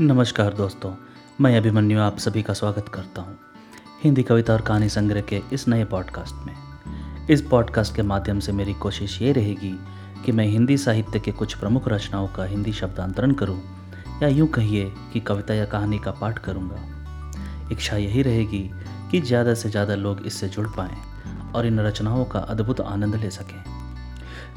नमस्कार 0.00 0.54
दोस्तों, 0.54 0.90
मैं 1.40 1.56
अभिमन्यु 1.56 1.98
आप 2.00 2.16
सभी 2.18 2.42
का 2.42 2.54
स्वागत 2.54 2.88
करता 2.88 3.22
हूँ 3.22 3.36
हिंदी 4.02 4.22
कविता 4.22 4.52
और 4.52 4.60
कहानी 4.60 4.88
संग्रह 4.88 5.20
के 5.20 5.40
इस 5.52 5.68
नए 5.68 5.84
पॉडकास्ट 5.84 6.34
में। 6.46 6.54
इस 7.30 7.42
पॉडकास्ट 7.42 7.94
के 7.96 8.02
माध्यम 8.02 8.40
से 8.40 8.52
मेरी 8.52 8.74
कोशिश 8.74 9.22
ये 9.22 9.32
रहेगी 9.32 9.72
कि 10.24 10.32
मैं 10.32 10.46
हिंदी 10.46 10.76
साहित्य 10.76 11.20
के 11.20 11.32
कुछ 11.32 11.54
प्रमुख 11.54 11.88
रचनाओं 11.88 12.28
का 12.28 12.44
हिंदी 12.44 12.72
शब्दांतरण 12.72 13.32
करूँ, 13.32 13.60
या 14.22 14.28
यूँ 14.28 14.48
कहिए 14.48 14.92
कि 15.12 15.20
कविता 15.20 15.54
या 15.54 15.64
कहानी 15.64 15.98
का 15.98 16.10
पाठ 16.10 16.38
करूँगा। 16.38 17.70
इच्छा 17.72 17.96
यही 17.96 18.22
रहेगी 18.22 18.70
कि 19.10 19.20
ज़्यादा 19.20 19.54
से 19.54 19.70
ज़्यादा 19.70 19.94
लोग 19.94 20.26
इससे 20.26 20.48
जुड़ 20.48 20.68
पाएँ 20.68 20.96
और 21.52 21.66
इन 21.66 21.80
रचनाओं 21.80 22.24
का 22.24 22.38
अद्भुत 22.38 22.80
आनंद 22.80 23.14
ले 23.14 23.30
सकें। 23.30 23.62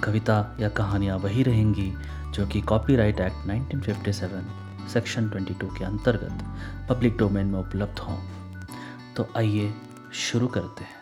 कविता 0.04 0.58
या 0.60 0.70
कहानियाँ 0.70 1.18
वही 1.18 1.44
रहेंगी 1.44 1.94
जो 2.34 2.48
कि 2.48 2.62
कॉपीराइट 2.62 3.20
एक्ट 3.20 3.48
1957 3.48 4.67
सेक्शन 4.88 5.30
22 5.30 5.78
के 5.78 5.86
अंतर्गत 5.86 6.44
पब्लिक 6.90 7.18
डोमेन 7.18 7.48
में 7.48 7.60
उपलब्ध 7.60 8.00
हों। 8.00 8.18
तो 9.16 9.28
आइए 9.38 9.74
शुरू 10.14 10.48
करते 10.48 10.84
हैं। 10.84 10.98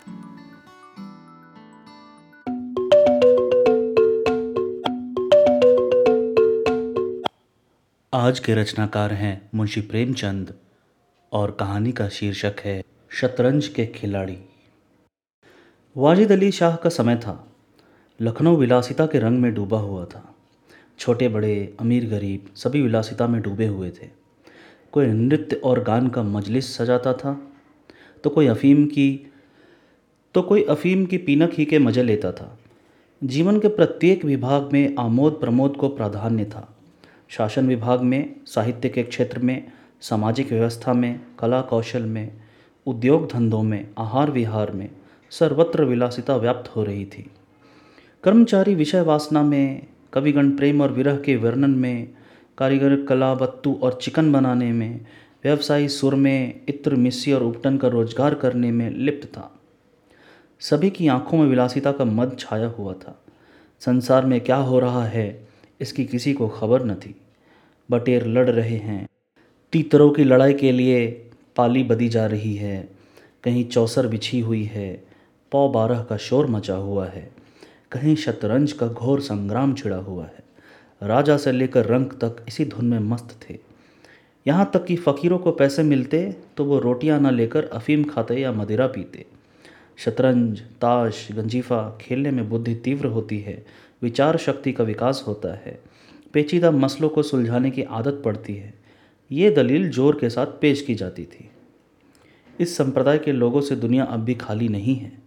आज 8.13 8.39
के 8.39 8.55
रचनाकार 8.55 9.13
हैं 9.13 9.49
मुंशी 9.55 9.81
प्रेमचंद 9.81 10.53
और 11.31 11.51
कहानी 11.51 11.91
का 11.91 12.09
शीर्षक 12.09 12.55
है 12.59 12.83
शतरंज 13.09 13.67
के 13.67 13.85
खिलाड़ी। 13.85 14.37
वाजिद 15.97 16.31
अली 16.31 16.51
शाह 16.51 16.75
का 16.75 16.89
समय 16.89 17.15
था। 17.15 17.47
लखनऊ 18.21 18.55
विलासिता 18.55 19.05
के 19.05 19.19
रंग 19.19 19.39
में 19.39 19.53
डूबा 19.53 19.79
हुआ 19.79 20.05
था। 20.05 20.34
छोटे 20.99 21.27
बड़े, 21.27 21.75
अमीर 21.79 22.09
गरीब 22.09 22.45
सभी 22.55 22.81
विलासिता 22.81 23.27
में 23.27 23.41
डूबे 23.41 23.67
हुए 23.67 23.89
थे। 23.91 24.09
कोई 24.93 25.07
नृत्य 25.07 25.55
और 25.55 25.83
गान 25.83 26.07
का 26.07 26.23
मजलिस 26.23 26.75
सजाता 26.77 27.13
था 27.13 27.39
तो 28.23 28.29
कोई 28.29 28.47
अफ़ीम 28.47 28.85
की 28.85 29.09
तो 30.35 30.41
कोई 30.41 30.63
अफ़ीम 30.63 31.05
की 31.05 31.17
पीनक 31.17 31.51
ही 31.53 31.65
के 31.65 31.79
मज़े 31.79 32.03
लेता 32.03 32.31
था। 32.31 32.57
जीवन 33.21 33.59
के 33.59 33.67
प्रत्येक 33.67 34.25
विभाग 34.25 34.69
में 34.73 34.95
आमोद 34.99 35.33
प्रमोद 35.33 35.75
को 35.75 35.89
प्राधान्य 35.89 36.45
था। 36.45 36.67
शासन 37.29 37.67
विभाग 37.67 38.01
में, 38.01 38.35
साहित्य 38.45 38.89
के 38.89 39.03
क्षेत्र 39.03 39.39
में, 39.39 39.71
सामाजिक 40.01 40.51
व्यवस्था 40.51 40.93
में, 40.93 41.19
कला 41.39 41.61
कौशल 41.61 42.03
में, 42.03 42.31
उद्योग 42.87 43.31
धंधों 43.31 43.61
में, 43.63 43.87
आहार 43.97 44.31
विहार 44.31 44.71
में 44.71 44.89
सर्वत्र 45.31 45.83
विलासिता 45.83 46.35
व्याप्त 46.35 46.75
हो 46.75 46.83
रही 46.83 47.05
थी। 47.05 47.29
कर्मचारी 48.23 48.75
विषय 48.75 49.01
वासना 49.01 49.41
में 49.43 49.87
कविगण 50.15 50.51
प्रेम 50.51 50.81
और 50.81 50.91
विरह 50.91 51.17
के 51.17 51.35
वर्णन 51.35 51.71
में, 51.71 52.07
कारीगर 52.57 53.05
कला 53.05 53.35
बत्तू 53.35 53.79
और 53.83 53.99
चिकन 54.01 54.31
बनाने 54.31 54.71
में, 54.71 55.05
व्यवसायी 55.43 55.89
सुर 55.89 56.15
में, 56.15 56.61
इत्र, 56.69 56.95
मिस्सी 56.95 57.33
और 57.33 57.43
उपटन 57.43 57.77
का 57.77 57.87
रोज़गार 57.87 58.35
करने 58.35 58.71
में 58.71 58.89
लिप्त 58.89 59.27
था। 59.27 59.59
सभी 60.59 60.89
की 60.89 61.07
आँखों 61.07 61.37
में 61.37 61.45
विलासिता 61.45 61.91
का 61.91 62.05
मद 62.05 62.37
छाया 62.39 62.67
हुआ 62.67 62.93
था। 62.93 63.23
संसार 63.79 64.25
में 64.25 64.41
क्या 64.41 64.55
हो 64.55 64.79
रहा 64.79 65.05
है, 65.05 65.47
इसकी 65.81 66.05
किसी 66.05 66.33
को 66.33 66.47
खबर 66.47 66.85
न 66.85 66.95
थी। 66.95 67.15
बटेर 67.91 68.25
लड़ 68.25 68.49
रहे 68.49 68.77
हैं। 68.77 69.07
तीतरों 69.71 70.09
की 70.09 70.23
लड़ाई 70.23 70.53
के 70.53 70.71
लिए 70.71 71.07
पाली 71.55 71.83
बदी 71.83 72.09
जा 72.09 72.25
रही 72.25 72.55
है। 72.55 72.89
कहीं 73.43 73.65
चौसर 73.65 74.07
बिछी 74.07 74.39
हुई 74.39 74.63
है। 74.63 75.05
पौ 75.51 75.69
बारह 75.69 76.03
का 76.03 76.17
शोर 76.17 76.47
मचा 76.47 76.75
हुआ 76.75 77.07
है। 77.07 77.34
कहीं 77.95 78.15
शतरंज 78.15 78.71
का 78.71 78.87
घोर 78.87 79.21
संग्राम 79.21 79.73
छिड़ा 79.73 79.97
हुआ 79.97 80.23
है। 80.25 80.43
राजा 81.01 81.37
से 81.37 81.51
लेकर 81.51 81.85
रंग 81.85 82.11
तक 82.21 82.43
इसी 82.47 82.65
धुन 82.65 82.85
में 82.85 82.99
मस्त 83.01 83.37
थे। 83.41 83.57
यहाँ 84.45 84.69
तक 84.73 84.85
कि 84.85 84.95
फ़कीरों 84.95 85.37
को 85.37 85.51
पैसे 85.51 85.83
मिलते 85.83 86.21
तो 86.57 86.65
वो 86.65 86.79
रोटियाँ 86.79 87.19
न 87.19 87.33
लेकर 87.33 87.65
अफ़ीम 87.65 88.03
खाते 88.03 88.35
या 88.35 88.51
मदिरा 88.51 88.87
पीते। 88.87 89.25
शतरंज, 89.97 90.61
ताश, 90.61 91.27
गंजीफा 91.31 91.97
खेलने 92.01 92.31
में 92.31 92.47
बुद्धि 92.49 92.75
तीव्र 92.75 93.07
होती 93.07 93.39
है, 93.39 93.65
विचार 94.01 94.37
शक्ति 94.37 94.71
का 94.71 94.83
विकास 94.83 95.23
होता 95.27 95.53
है। 95.55 95.79
पेचीदा 96.33 96.71
मसलों 96.71 97.09
को 97.09 97.23
सुलझाने 97.23 97.71
की 97.71 97.83
आदत 97.83 98.21
पड़ती 98.25 98.55
है। 98.55 98.73
ये 99.31 99.51
दलील 99.51 99.89
ज़ोर 99.89 100.17
के 100.21 100.29
साथ 100.29 100.59
पेश 100.61 100.81
की 100.81 100.95
जाती 100.95 101.23
थी। 101.25 101.49
इस 102.59 102.77
संप्रदाय 102.77 103.17
के 103.17 103.31
लोगों 103.31 103.61
से 103.61 103.75
दुनिया 103.75 104.03
अब 104.03 104.19
भी 104.19 104.33
खाली 104.35 104.67
नहीं 104.67 104.95
है। 104.95 105.24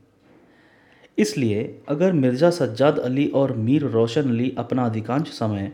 इसलिए 1.19 1.63
अगर 1.89 2.13
मिर्ज़ा 2.13 2.51
सज्जाद 2.51 2.99
अली 2.99 3.27
और 3.29 3.53
मीर 3.57 3.83
रोशन 3.83 4.29
अली 4.31 4.53
अपना 4.59 4.85
अधिकांश 4.85 5.29
समय 5.29 5.73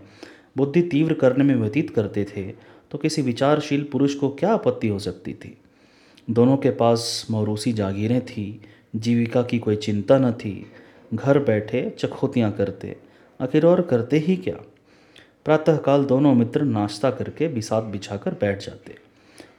बुद्धि 0.56 0.82
तीव्र 0.82 1.15
करने 1.15 1.44
में 1.44 1.55
व्यतीत 1.55 1.91
करते 1.91 2.25
थे 2.27 2.43
तो 2.91 2.99
किसी 2.99 3.22
विचारशील 3.22 3.82
पुरुष 3.93 4.15
को 4.15 4.28
क्या 4.31 4.53
आपत्ति 4.53 4.88
हो 4.88 4.99
सकती 4.99 5.32
थी? 5.34 5.56
दोनों 6.28 6.56
के 6.56 6.71
पास 6.71 7.27
मौरूसी 7.31 7.72
जागीरें 7.72 8.21
थी, 8.21 8.60
जीविका 8.97 9.43
की 9.43 9.59
कोई 9.59 9.77
चिंता 9.77 10.19
न 10.19 10.31
थी, 10.32 10.66
घर 11.15 11.38
बैठे 11.38 11.88
चखोतियाँ 11.99 12.50
करते, 12.53 12.97
आखिर 13.41 13.66
और 13.66 13.82
करते 13.82 14.19
ही 14.19 14.37
क्या? 14.37 14.55
प्रातःकाल 15.44 16.05
दोनों 16.05 16.34
मित्र 16.34 16.62
नाश्ता 16.62 17.11
करके 17.11 17.49
बिसात 17.49 17.84
बिछाकर 17.84 18.34
बैठ 18.41 18.65
जाते, 18.65 18.94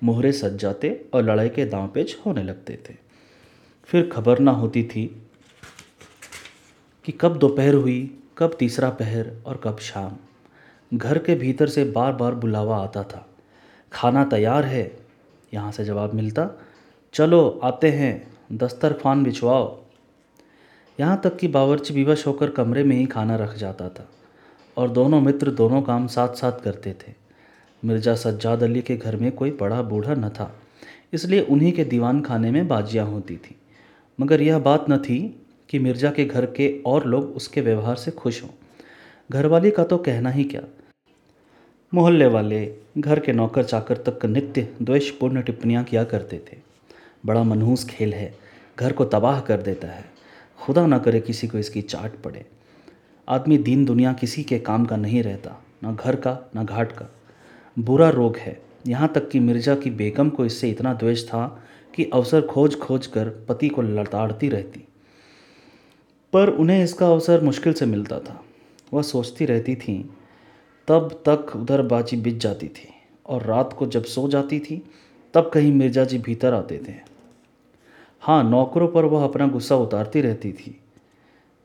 मोहरे 0.04 0.32
सज 0.32 0.58
जाते 0.60 1.00
और 1.14 1.24
लड़ाई 1.24 1.50
के 1.50 1.66
दांव 1.66 1.88
पेच 1.88 2.16
होने 2.26 2.44
लगते 2.44 2.80
थे। 2.90 2.96
फिर 3.90 4.10
खबर 4.14 4.40
ना 4.40 4.52
होती 4.52 4.84
थी 4.84 5.10
कि 7.06 7.12
कब 7.12 7.38
दोपहर 7.38 7.74
हुई, 7.74 8.12
कब 8.38 8.56
तीसरा 8.60 8.90
पहर 8.90 9.32
और 9.46 9.62
कब 9.64 9.80
शाम। 9.80 10.18
घर 10.92 11.18
के 11.18 11.36
भीतर 11.36 11.68
से 11.68 11.84
बार 11.86 12.14
बार 12.14 12.36
बुलावा 12.36 12.78
आता 12.78 13.04
था। 13.04 13.26
खाना 13.92 14.24
तैयार 14.26 14.66
है? 14.66 14.92
यहाँ 15.54 15.72
से 15.72 15.86
जवाब 15.86 16.14
मिलता, 16.14 16.50
चलो, 17.14 17.60
आते 17.64 17.92
हैं। 17.92 18.28
दस्तरखान 18.52 19.24
बिछवाओ। 19.24 19.78
यहाँ 21.00 21.20
तक 21.24 21.38
कि 21.38 21.48
बावर्ची 21.48 21.94
विवश 21.94 22.26
होकर 22.28 22.50
कमरे 22.50 22.84
में 22.84 22.96
ही 22.96 23.06
खाना 23.06 23.36
रख 23.36 23.56
जाता 23.58 23.90
था 23.90 24.08
और 24.78 24.90
दोनों 24.90 25.22
मित्र 25.22 25.52
दोनों 25.52 25.82
काम 25.82 26.08
साथ 26.08 26.36
साथ 26.36 26.62
करते 26.64 26.94
थे। 26.94 27.14
मिर्ज़ा 27.84 28.16
सज्जाद 28.16 28.64
अली 28.64 28.82
के 28.82 28.96
घर 28.98 29.16
में 29.16 29.32
कोई 29.32 29.52
बड़ा 29.52 29.82
बूढ़ा 29.82 30.14
न 30.14 30.30
था, 30.30 30.52
इसलिए 31.14 31.42
उन्हीं 31.42 31.72
के 31.72 31.84
दीवान 31.84 32.22
खाने 32.22 32.52
में 32.52 32.68
बाजियाँ 32.68 33.06
होती 33.06 33.38
थी। 33.38 33.56
मगर 34.20 34.42
यह 34.42 34.60
बात 34.60 34.86
न 34.90 34.98
थी 34.98 35.18
कि 35.70 35.80
मिर्ज़ा 35.80 36.12
के 36.12 36.26
घर 36.26 36.46
के 36.46 36.70
और 36.86 37.06
लोग 37.06 37.36
उसके 37.36 37.62
व्यवहार 37.62 37.96
से 37.96 38.12
खुश 38.12 38.42
हों। 38.44 38.50
घरवाली 39.30 39.72
का 39.72 39.84
तो 39.84 39.98
कहना 39.98 40.30
ही 40.30 40.44
क्या? 40.44 40.62
मोहल्ले 41.94 42.26
वाले 42.28 42.66
घर 42.98 43.20
के 43.20 43.34
नौकर 43.34 43.64
चाकर 43.64 43.98
तक 44.08 44.26
नित्य 44.26 44.68
द्वेषपूर्ण 44.82 45.42
टिप्पणियाँ 45.42 45.84
किया 45.84 46.04
करते 46.04 46.38
थे। 46.48 46.58
बड़ा 47.26 47.44
मनहूस 47.44 47.86
खेल 47.86 48.14
है। 48.14 48.34
घर 48.78 48.94
को 48.94 49.06
तबाह 49.06 49.40
कर 49.40 49.62
देता 49.62 49.88
है। 49.88 50.04
खुदा 50.60 50.86
ना 50.88 50.98
करे 50.98 51.20
किसी 51.20 51.48
को 51.48 51.58
इसकी 51.58 51.82
चाट 51.82 52.16
पड़े। 52.16 52.46
आदमी 53.28 53.58
दीन 53.58 53.86
दुनिया 53.86 54.14
किसी 54.14 54.44
के 54.44 54.60
काम 54.60 54.86
का 54.86 54.96
नहीं 54.98 55.24
रहता, 55.24 55.62
ना 55.84 55.92
घर 55.94 56.16
का, 56.16 56.38
ना 56.56 56.64
घाट 56.64 56.92
का। 56.92 57.10
बुरा 57.78 58.10
रोग 58.10 58.38
है। 58.38 58.60
यहाँ 58.88 59.12
तक 59.16 59.30
कि 59.30 59.40
मिर्ज़ा 59.40 59.76
की 59.76 59.90
बेगम 59.92 60.30
को 60.30 60.46
इससे 60.46 60.70
इतना 60.70 60.94
द्वेष 60.94 61.26
था 61.28 61.46
कि 61.94 62.10
अवसर 62.14 62.42
खोज 62.42 62.76
खोज 62.80 63.08
कर 63.08 63.30
पति 63.50 63.70
को 63.70 63.82
लताड़ती 63.82 64.50
रहती। 64.50 64.86
पर 66.36 66.50
उन्हें 66.50 66.84
इसका 66.84 67.08
अवसर 67.08 67.42
मुश्किल 67.42 67.74
से 67.74 67.86
मिलता 67.86 68.20
था। 68.20 68.44
वह 68.94 69.02
सोचती 69.02 69.46
रहती 69.46 69.76
थी, 69.76 70.10
तब 70.88 71.24
तक 71.28 71.56
उधर 71.56 71.82
बाजी 71.82 72.18
बिज 72.18 72.38
जाती 72.38 72.68
थी 72.68 72.90
और 73.26 73.44
रात 73.44 73.74
को 73.74 73.88
जब 73.88 74.04
सो 74.04 74.28
जाती 74.28 74.60
थी, 74.60 74.90
तब 75.34 75.52
कहीं 75.54 75.72
मिर्ज़ा 75.72 76.04
जी 76.04 76.18
भीतर 76.18 76.54
आते 76.54 76.82
थे। 76.88 76.94
हाँ 78.22 78.44
नौकरों 78.44 78.88
पर 78.88 79.06
वह 79.06 79.24
अपना 79.24 79.48
गुस्सा 79.48 79.76
उतारती 79.76 80.22
रहती 80.22 80.54
थी। 80.54 80.82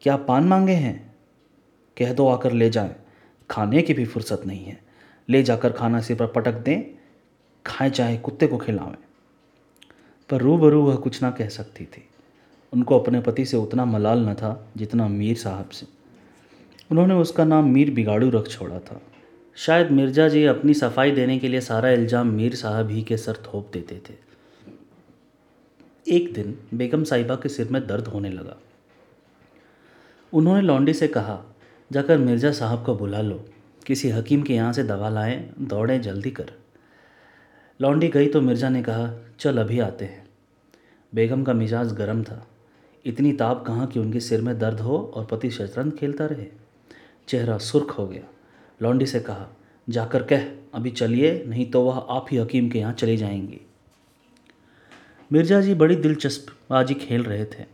क्या 0.01 0.17
पान 0.17 0.45
मांगे 0.45 0.73
हैं? 0.73 1.15
कह 1.99 2.13
दो 2.13 2.29
आकर 2.29 2.53
ले 2.53 2.71
जाएँ। 2.71 2.95
खाने 3.51 3.83
की 3.83 3.95
भी 3.95 4.05
फुर्सत 4.05 4.43
नहीं 4.47 4.65
है। 4.65 4.81
ले 5.29 5.43
जाकर 5.43 5.73
खाना 5.73 6.01
सिर 6.01 6.17
पर 6.17 6.27
पटक 6.27 6.55
दें। 6.55 6.83
खाएँ 7.67 7.91
चाहे 7.91 8.17
कुत्ते 8.17 8.47
को 8.47 8.59
खिलावें। 8.59 8.97
पर 10.31 10.41
रूबरू 10.41 10.83
वह 10.83 10.97
कुछ 10.97 11.23
ना 11.23 11.31
कह 11.31 11.49
सकती 11.49 11.85
थी। 11.85 12.09
उनको 12.73 12.99
अपने 12.99 13.21
पति 13.21 13.45
से 13.45 13.57
उतना 13.57 13.85
मलाल 13.85 14.29
न 14.29 14.35
था 14.35 14.71
जितना 14.77 15.09
मीर 15.09 15.37
साहब 15.37 15.69
से। 15.69 15.87
उन्होंने 16.91 17.15
उसका 17.15 17.45
नाम 17.45 17.69
मीर 17.69 17.91
बिगाड़ू 17.91 18.31
रख 18.31 18.49
छोड़ा 18.49 18.79
था। 18.79 19.01
शायद 19.57 19.91
मिर्ज़ा 19.91 20.29
जी 20.29 20.45
अपनी 20.45 20.75
सफ़ाई 20.75 21.11
देने 21.11 21.39
के 21.39 21.49
लिए 21.49 21.61
सारा 21.61 21.91
इल्ज़ाम 21.91 22.27
मीर 22.27 22.55
साहब 22.55 22.91
ही 22.91 23.03
के 23.03 23.17
सर 23.17 23.43
थोप 23.47 23.71
देते 23.73 24.01
थे। 24.09 24.15
एक 26.07 26.33
दिन 26.35 26.59
बेगम 26.75 27.05
साहिबा 27.05 27.35
के 27.35 27.49
सिर 27.49 27.69
में 27.69 27.87
दर्द 27.87 28.07
होने 28.07 28.31
लगा। 28.31 28.57
उन्होंने 30.33 30.63
लॉन्डी 30.63 30.93
से 30.93 31.09
कहा, 31.09 31.39
जाकर 31.91 32.19
मिर्ज़ा 32.19 32.53
साहब 32.53 32.85
को 32.85 32.95
बुला 32.95 33.21
लो। 33.21 33.45
किसी 33.87 34.11
हकीम 34.11 34.43
के 34.43 34.55
यहाँ 34.55 34.73
से 34.73 34.83
दवा 34.83 35.09
लाएँ, 35.09 35.51
दौड़ें, 35.61 36.01
जल्दी 36.03 36.31
कर। 36.31 36.53
लॉन्डी 37.81 38.09
गई 38.09 38.29
तो 38.29 38.41
मिर्ज़ा 38.41 38.69
ने 38.69 38.83
कहा, 38.83 39.11
चल, 39.39 39.59
अभी 39.59 39.79
आते 39.81 40.05
हैं। 40.05 40.27
बेगम 41.13 41.43
का 41.45 41.53
मिजाज 41.53 41.93
गर्म 41.93 42.23
था। 42.23 42.47
इतनी 43.05 43.33
ताप 43.33 43.65
कहाँ 43.67 43.87
कि 43.87 43.99
उनके 43.99 44.21
सिर 44.21 44.41
में 44.41 44.59
दर्द 44.59 44.81
हो 44.81 44.99
और 45.15 45.25
पति 45.25 45.51
शतरंज 45.51 45.93
खेलता 45.93 46.27
रहे। 46.27 46.47
चेहरा 47.29 47.59
सुर्ख 47.59 47.91
हो 47.91 48.07
गया। 48.07 48.23
लौंडी 48.83 49.07
से 49.07 49.21
कहा, 49.21 49.47
जाकर 49.89 50.23
कह, 50.23 50.45
अभी 50.75 50.91
चलिए, 50.91 51.45
नहीं 51.47 51.71
तो 51.71 51.83
वह 51.83 51.99
आप 52.11 52.27
ही 52.31 52.37
हकीम 52.37 52.69
के 52.71 52.79
यहाँ 52.79 52.93
चले 52.93 53.17
जाएँगे। 53.17 53.61
मिर्ज़ा 55.31 55.61
जी 55.61 55.75
बड़ी 55.75 55.97
दिलचस्पबाजी 55.97 56.95
खेल 56.95 57.23
रहे 57.23 57.45
थे। 57.45 57.65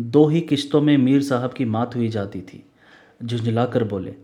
दो 0.00 0.26
ही 0.26 0.40
किश्तों 0.40 0.80
में 0.80 0.96
मीर 0.98 1.22
साहब 1.22 1.52
की 1.52 1.64
मात 1.64 1.96
हुई 1.96 2.08
जाती 2.08 2.40
थी। 2.40 2.64
झुंझला 3.22 3.66
कर 3.66 3.84
बोले, 3.84 4.14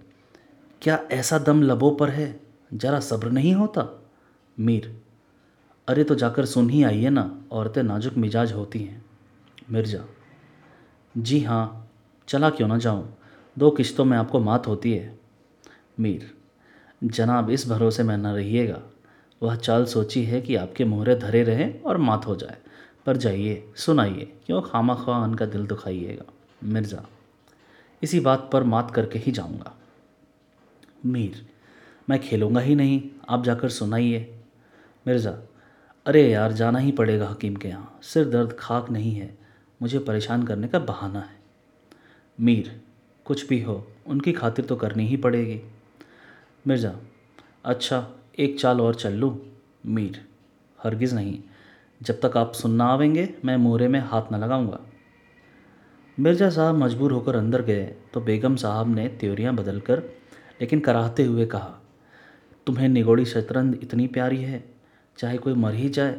क्या 0.82 1.02
ऐसा 1.10 1.38
दम 1.38 1.62
लबों 1.62 1.94
पर 1.94 2.10
है? 2.10 2.40
जरा 2.74 3.00
सब्र 3.00 3.30
नहीं 3.30 3.54
होता? 3.54 4.02
मीर, 4.58 4.92
अरे 5.88 6.04
तो 6.04 6.14
जाकर 6.14 6.44
सुन 6.44 6.70
ही 6.70 6.82
आइए 6.82 7.10
ना, 7.10 7.44
औरतें 7.50 7.82
नाजुक 7.82 8.16
मिजाज 8.16 8.52
होती 8.52 8.78
हैं। 8.78 9.04
मिर्ज़ा। 9.70 10.04
जी 11.14 11.40
हाँ 11.40 11.90
चला 12.28 12.50
क्यों 12.50 12.68
ना 12.68 12.78
जाऊँ? 12.78 13.16
दो 13.56 13.70
किश्तों 13.70 14.04
में 14.04 14.16
आपको 14.18 14.40
मात 14.40 14.66
होती 14.66 14.92
है। 14.92 15.18
मीर, 16.00 16.30
जनाब 17.04 17.50
इस 17.50 17.68
भरोसे 17.68 18.02
में 18.02 18.16
न 18.16 18.26
रहिएगा। 18.26 18.80
वह 19.42 19.56
चाल 19.56 19.84
सोची 19.84 20.24
है 20.24 20.40
कि 20.40 20.54
आपके 20.54 20.84
मोहरे 20.84 21.14
धरे 21.16 21.42
रहें 21.42 21.82
और 21.82 21.96
मात 21.96 22.26
हो 22.26 22.36
जाए। 22.36 22.56
पर 23.06 23.16
जाइए, 23.16 23.72
सुनाइए, 23.76 24.32
क्यों 24.46 24.60
खामा 24.62 24.94
खा 24.94 25.18
उनका 25.18 25.46
दिल 25.46 25.66
दुखाइएगा? 25.66 26.24
मिर्ज़ा, 26.64 27.04
इसी 28.02 28.20
बात 28.20 28.48
पर 28.52 28.62
मात 28.62 28.90
करके 28.90 29.18
ही 29.18 29.32
जाऊँगा। 29.32 29.74
मीर, 31.06 31.46
मैं 32.10 32.20
खेलूँगा 32.20 32.60
ही 32.60 32.74
नहीं, 32.74 33.02
आप 33.28 33.44
जाकर 33.44 33.68
सुनाइए। 33.68 34.40
मिर्ज़ा, 35.06 35.36
अरे 36.06 36.30
यार, 36.30 36.52
जाना 36.52 36.78
ही 36.78 36.92
पड़ेगा 36.92 37.28
हकीम 37.28 37.56
के 37.56 37.68
यहाँ। 37.68 37.98
सिर 38.02 38.28
दर्द 38.28 38.56
खाक 38.58 38.90
नहीं 38.90 39.14
है। 39.14 39.38
मुझे 39.80 39.98
परेशान 39.98 40.42
करने 40.42 40.68
का 40.68 40.78
बहाना 40.78 41.20
है। 41.20 41.38
मीर, 42.38 42.80
कुछ 43.26 43.46
भी 43.48 43.60
हो, 43.62 43.86
उनकी 44.06 44.32
खातिर 44.32 44.64
तो 44.64 44.76
करनी 44.76 45.06
ही 45.06 45.16
पड़ेगी। 45.16 45.60
मिर्ज़ा 46.64 46.94
अच्छा 47.64 48.06
एक 48.38 48.58
चाल 48.60 48.80
और 48.80 48.94
चल 48.94 49.12
लूँ? 49.12 49.36
मीर, 49.86 50.20
हरगिज़ 50.78 51.14
नहीं। 51.14 51.38
जब 52.00 52.20
तक 52.20 52.36
आप 52.36 52.52
सुनना 52.52 52.84
आवेंगे, 52.84 53.28
मैं 53.44 53.56
मोहरे 53.56 53.88
में 53.88 54.00
हाथ 54.00 54.32
न 54.32 54.36
लगाऊँगा। 54.36 54.80
मिर्ज़ा 56.18 56.48
साहब 56.50 56.74
मजबूर 56.74 57.12
होकर 57.12 57.36
अंदर 57.36 57.62
गए 57.62 57.84
तो 58.14 58.20
बेगम 58.20 58.56
साहब 58.56 58.94
ने 58.94 59.06
त्योरियाँ 59.10 59.54
बदल 59.54 59.80
कर 59.80 60.02
लेकिन 60.60 60.80
कराहते 60.80 61.24
हुए 61.24 61.46
कहा, 61.46 61.78
तुम्हें 62.66 62.88
निगोड़ी 62.88 63.24
शतरंज 63.24 63.78
इतनी 63.82 64.06
प्यारी 64.06 64.42
है, 64.42 64.62
चाहे 65.18 65.38
कोई 65.38 65.54
मर 65.54 65.74
ही 65.74 65.88
जाए, 65.88 66.12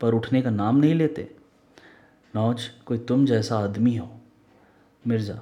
पर 0.00 0.14
उठने 0.14 0.42
का 0.42 0.50
नाम 0.50 0.76
नहीं 0.76 0.94
लेते। 0.94 1.28
नौज 2.36 2.66
कोई 2.86 2.98
तुम 2.98 3.24
जैसा 3.26 3.58
आदमी 3.58 3.96
हो। 3.96 4.08
मिर्ज़ा 5.06 5.34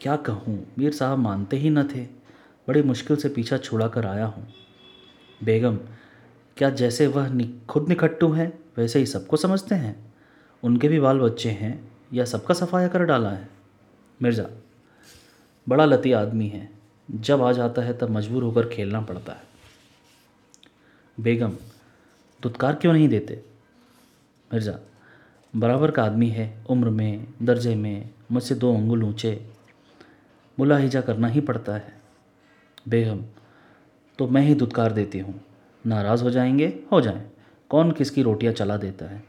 क्या 0.00 0.16
कहूँ? 0.16 0.66
मीर 0.78 0.92
साहब 0.92 1.18
मानते 1.18 1.56
ही 1.56 1.70
न 1.70 1.82
थे। 1.84 2.04
बड़ी 2.68 2.82
मुश्किल 2.82 3.16
से 3.16 3.28
पीछा 3.28 3.58
छुड़ा 3.58 3.88
कर 3.88 4.06
आया 4.06 4.26
हूँ। 4.26 4.46
बेगम 5.44 5.76
क्या 6.56 6.70
जैसे 6.70 7.06
वह 7.06 7.28
नि, 7.28 7.60
खुद 7.68 7.88
निकट्टू 7.88 8.32
हैं 8.32 8.52
वैसे 8.78 8.98
ही 8.98 9.06
सबको 9.06 9.36
समझते 9.36 9.74
हैं? 9.74 10.12
उनके 10.62 10.88
भी 10.88 11.00
बाल 11.00 11.18
बच्चे 11.18 11.50
हैं 11.50 11.92
या 12.12 12.24
सबका 12.24 12.54
सफाया 12.54 12.88
कर 12.88 13.04
डाला 13.04 13.30
है? 13.30 13.48
मिर्ज़ा 14.22 14.46
बड़ा 15.68 15.84
लती 15.84 16.12
आदमी 16.12 16.48
है। 16.48 16.68
जब 17.10 17.42
आ 17.42 17.52
जाता 17.52 17.82
है 17.82 17.98
तब 17.98 18.10
मजबूर 18.10 18.42
होकर 18.42 18.68
खेलना 18.68 19.00
पड़ता 19.00 19.32
है। 19.32 19.42
बेगम 21.20 21.56
दुत्कार 22.42 22.74
क्यों 22.74 22.92
नहीं 22.92 23.08
देते? 23.08 23.44
मिर्ज़ा 24.52 24.78
बराबर 25.56 25.90
का 25.90 26.04
आदमी 26.04 26.28
है, 26.28 26.64
उम्र 26.70 26.90
में, 26.90 27.26
दर्जे 27.42 27.74
में 27.74 28.10
मुझसे 28.32 28.54
दो 28.54 28.74
अंगुल 28.74 29.04
ऊँचे। 29.04 29.46
मुलाहिजा 30.58 31.00
करना 31.00 31.28
ही 31.28 31.40
पड़ता 31.40 31.74
है। 31.74 32.00
बेगम 32.88 33.24
तो 34.18 34.28
मैं 34.28 34.42
ही 34.42 34.54
दुत्कार 34.54 34.92
देती 34.92 35.18
हूँ। 35.18 35.40
नाराज़ 35.86 36.22
हो 36.22 36.30
जाएँगे? 36.30 36.82
हो 36.92 37.00
जाएँ। 37.00 37.30
कौन 37.70 37.92
किसकी 37.92 38.22
रोटियाँ 38.22 38.52
चला 38.52 38.76
देता 38.76 39.04
है? 39.04 39.24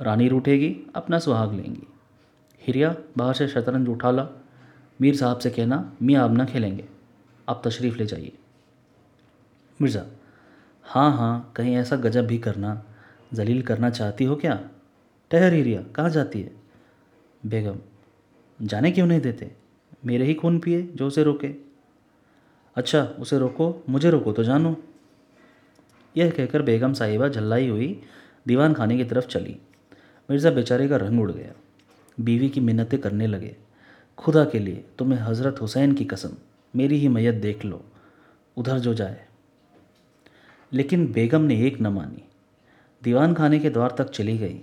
रानी 0.00 0.28
रूठेगी, 0.28 0.76
अपना 0.94 1.18
सुहाग 1.18 1.52
लेंगी। 1.52 1.86
हिरिया, 2.62 2.96
बाहर 3.18 3.34
से 3.34 3.48
शतरंज 3.48 3.88
उठा 3.88 4.10
ला। 4.10 4.28
मीर 5.00 5.16
साहब 5.16 5.38
से 5.38 5.50
कहना, 5.50 5.92
मियाँ 6.02 6.24
अब 6.24 6.36
ना 6.36 6.44
खेलेंगे। 6.44 6.84
आप 7.48 7.62
तशरीफ़ 7.64 7.96
ले 7.96 8.06
जाइए। 8.06 8.38
मिर्ज़ा 9.82 10.02
हाँ 10.84 11.16
हाँ 11.16 11.52
कहीं 11.56 11.76
ऐसा 11.76 11.96
गजब 11.96 12.26
भी 12.26 12.38
करना, 12.38 12.84
जलील 13.34 13.62
करना 13.62 13.90
चाहती 13.90 14.24
हो 14.24 14.36
क्या? 14.36 14.68
ठहर 15.30 15.52
हिरिया 15.52 15.82
कहाँ 15.82 16.10
जाती 16.10 16.40
है? 16.40 16.52
बेगम, 17.46 17.78
जाने 18.62 18.90
क्यों 18.90 19.06
नहीं 19.06 19.20
देते? 19.20 19.52
मेरे 20.06 20.24
ही 20.24 20.34
खून 20.34 20.58
पिए, 20.58 20.82
जो 20.82 21.06
उसे 21.06 21.22
रोके। 21.22 21.54
अच्छा 22.76 23.04
उसे 23.04 23.38
रोको, 23.38 23.84
मुझे 23.88 24.10
रोको 24.10 24.32
तो 24.32 24.44
जानो। 24.44 24.76
यह 26.16 26.30
कहकर 26.30 26.62
बेगम 26.62 26.92
साहिबा 26.92 27.28
झल्लाई 27.28 27.68
हुई 27.68 28.02
दीवान 28.46 28.74
खाने 28.74 28.96
की 28.96 29.04
तरफ़ 29.04 29.26
चली। 29.26 29.56
मिर्ज़ा 30.30 30.50
बेचारे 30.50 30.88
का 30.88 30.96
रंग 30.96 31.20
उड़ 31.20 31.32
गया। 31.32 31.52
बीवी 32.20 32.48
की 32.48 32.60
मिन्नतें 32.60 33.00
करने 33.00 33.26
लगे। 33.26 33.56
खुदा 34.18 34.44
के 34.44 34.58
लिए, 34.58 34.84
तुम्हें 34.98 35.20
हज़रत 35.20 35.56
हुसैन 35.60 35.92
की 35.92 36.04
कसम, 36.04 36.30
मेरी 36.76 36.96
ही 36.96 37.08
मैयत 37.08 37.34
देख 37.34 37.64
लो। 37.64 37.84
उधर 38.56 38.78
जो 38.78 38.94
जाए। 38.94 39.26
लेकिन 40.72 41.12
बेगम 41.12 41.40
ने 41.40 41.66
एक 41.66 41.80
न 41.80 41.86
मानी। 41.86 42.24
दीवान 43.02 43.34
खाने 43.34 43.58
के 43.58 43.70
द्वार 43.70 43.94
तक 43.98 44.10
चली 44.10 44.38
गई। 44.38 44.60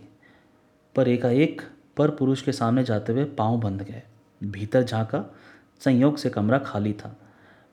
पर 0.96 1.08
एकाएक 1.08 1.62
पर 1.98 2.10
पुरुष 2.10 2.42
के 2.42 2.52
सामने 2.52 2.84
जाते 2.84 3.14
हुए 3.14 3.24
पाँव 3.24 3.60
बंध 3.60 3.82
गए। 3.82 4.04
भीतर 4.44 4.84
झांका, 4.84 5.36
संयोग 5.80 6.18
से 6.18 6.30
कमरा 6.30 6.58
खाली 6.58 6.94
था। 6.94 7.18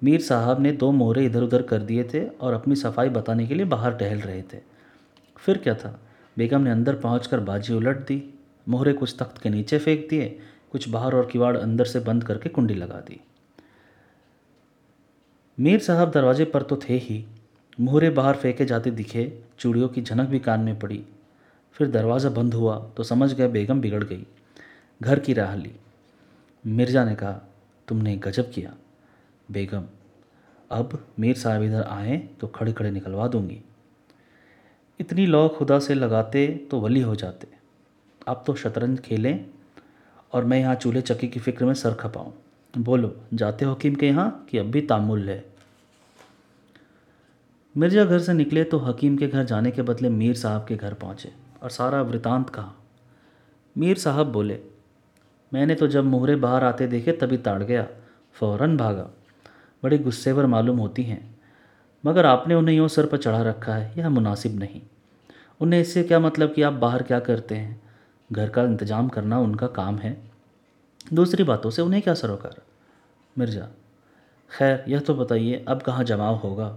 मीर 0.04 0.20
साहब 0.20 0.60
ने 0.60 0.72
दो 0.72 0.90
मोहरे 0.92 1.24
इधर 1.24 1.42
उधर 1.42 1.62
कर 1.62 1.78
दिए 1.78 2.04
थे 2.04 2.26
और 2.26 2.54
अपनी 2.54 2.74
सफ़ाई 2.74 3.08
बताने 3.08 3.46
के 3.46 3.54
लिए 3.54 3.66
बाहर 3.66 3.92
टहल 3.92 4.18
रहे 4.18 4.42
थे। 4.42 4.58
फिर 5.36 5.58
क्या 5.58 5.74
था? 5.74 6.00
बेगम 6.38 6.60
ने 6.60 6.70
अंदर 6.70 6.94
पहुंचकर 6.94 7.40
बाजी 7.40 7.74
उलट 7.74 7.96
दी, 7.96 8.34
मोहरे 8.68 8.92
कुछ 8.92 9.16
तख्त 9.18 9.38
के 9.38 9.50
नीचे 9.50 9.78
फेंक 9.78 10.06
दिए, 10.10 10.38
कुछ 10.70 10.88
बाहर 10.88 11.14
और 11.14 11.26
किवाड़ 11.26 11.56
अंदर 11.56 11.84
से 11.84 12.00
बंद 12.00 12.24
करके 12.24 12.48
कुंडी 12.48 12.74
लगा 12.74 13.00
दी। 13.00 13.20
मीर 15.58 15.78
साहब 15.78 16.10
दरवाजे 16.10 16.44
पर 16.44 16.62
तो 16.62 16.76
थे 16.76 16.96
ही। 16.96 17.26
मोहरे 17.80 18.10
बाहर 18.10 18.34
फेंके 18.34 18.64
जाते 18.64 18.90
दिखे, 18.90 19.38
चूड़ियों 19.58 19.88
की 19.88 20.02
झनक 20.02 20.28
भी 20.28 20.38
कान 20.38 20.60
में 20.60 20.78
पड़ी। 20.78 21.04
फिर 21.76 21.88
दरवाज़ा 21.90 22.30
बंद 22.30 22.54
हुआ 22.54 22.76
तो 22.96 23.02
समझ 23.02 23.32
गए 23.32 23.48
बेगम 23.48 23.80
बिगड़ 23.80 24.02
गई। 24.04 24.26
घर 25.00 25.18
की 25.18 25.32
राह 25.32 25.54
ली। 25.54 25.72
मिर्ज़ा 26.64 27.04
ने 27.04 27.14
कहा, 27.14 27.32
तुमने 27.88 28.16
गजब 28.16 28.50
किया। 28.50 28.74
बेगम, 29.48 29.84
अब 30.70 30.98
मीर 31.20 31.36
साहब 31.36 31.62
इधर 31.62 31.82
आए 31.82 32.16
तो 32.40 32.46
खड़े 32.48 32.72
खड़े 32.72 32.90
निकलवा 32.90 33.28
दूँगी। 33.28 33.60
इतनी 35.00 35.26
लौ 35.26 35.48
खुदा 35.48 35.78
से 35.78 35.94
लगाते 35.94 36.46
तो 36.70 36.80
वली 36.80 37.00
हो 37.00 37.14
जाते। 37.16 37.48
अब 38.28 38.42
तो 38.46 38.54
शतरंज 38.54 39.00
खेलें 39.00 39.44
और 40.32 40.44
मैं 40.44 40.58
यहाँ 40.60 40.74
चूल्हे 40.74 41.02
चक्की 41.02 41.28
की 41.28 41.40
फ़िक्र 41.40 41.64
में 41.64 41.74
सर 41.74 41.94
खपाऊँ। 41.94 42.32
बोलो, 42.74 43.14
जाते 43.34 43.64
हकीम 43.64 43.94
के 43.94 44.06
यहाँ 44.06 44.46
कि 44.50 44.58
अब 44.58 44.66
भी 44.66 44.80
तामुल 44.82 45.28
है? 45.28 45.44
मिर्ज़ा 47.74 48.04
घर 48.04 48.18
से 48.18 48.32
निकले 48.32 48.64
तो 48.64 48.78
हकीम 48.78 49.16
के 49.16 49.26
घर 49.28 49.44
जाने 49.44 49.70
के 49.70 49.82
बदले 49.82 50.08
मीर 50.10 50.34
साहब 50.36 50.64
के 50.68 50.76
घर 50.76 50.94
पहुँचे। 50.94 51.32
और 51.62 51.70
सारा 51.70 52.02
वृतांत 52.02 52.50
कहा। 52.50 52.72
मीर 53.76 53.98
साहब 53.98 54.32
बोले, 54.32 54.58
मैंने 55.52 55.74
तो 55.74 55.86
जब 55.86 56.04
मोहरे 56.04 56.36
बाहर 56.36 56.64
आते 56.64 56.86
देखे 56.86 57.12
तभी 57.12 57.36
ताड़ 57.38 57.62
गया, 57.62 57.86
फ़ौरन 58.36 58.76
भागा। 58.76 59.08
बड़े 59.82 59.98
गुस्से 59.98 60.34
पर 60.34 60.46
मालूम 60.46 60.78
होती 60.78 61.02
हैं। 61.02 61.20
मगर 62.04 62.26
आपने 62.26 62.54
उन्हें 62.54 62.76
यूँ 62.76 62.88
सर 62.88 63.06
पर 63.06 63.16
चढ़ा 63.16 63.42
रखा 63.42 63.74
है, 63.74 63.92
यह 63.98 64.08
मुनासिब 64.08 64.58
नहीं। 64.58 64.80
उन्हें 65.60 65.80
इससे 65.80 66.02
क्या 66.02 66.20
मतलब 66.20 66.52
कि 66.54 66.62
आप 66.62 66.72
बाहर 66.72 67.02
क्या 67.02 67.20
करते 67.20 67.54
हैं? 67.54 67.80
घर 68.30 68.48
का 68.48 68.62
इंतज़ाम 68.62 69.08
करना 69.08 69.38
उनका 69.38 69.66
काम 69.68 69.98
है। 69.98 70.16
दूसरी 71.12 71.44
बातों 71.44 71.70
से 71.70 71.82
उन्हें 71.82 72.02
क्या 72.02 72.14
सरोकार 72.14 72.60
मिर्ज़ा, 73.36 73.68
खैर, 74.50 74.84
यह 74.88 75.00
तो 75.00 75.14
बताइए, 75.14 75.64
अब 75.68 75.82
कहाँ 75.82 76.04
जमाव 76.04 76.36
होगा? 76.36 76.76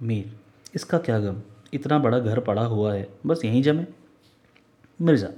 मीर, 0.00 0.32
इसका 0.74 0.98
क्या 0.98 1.18
गम? 1.18 1.40
इतना 1.74 1.98
बड़ा 1.98 2.18
घर 2.18 2.40
पड़ा 2.40 2.64
हुआ 2.64 2.92
है, 2.94 3.08
बस 3.26 3.44
यहीं 3.44 3.62
जमे। 3.62 3.84
मिर्ज़ा, 5.00 5.28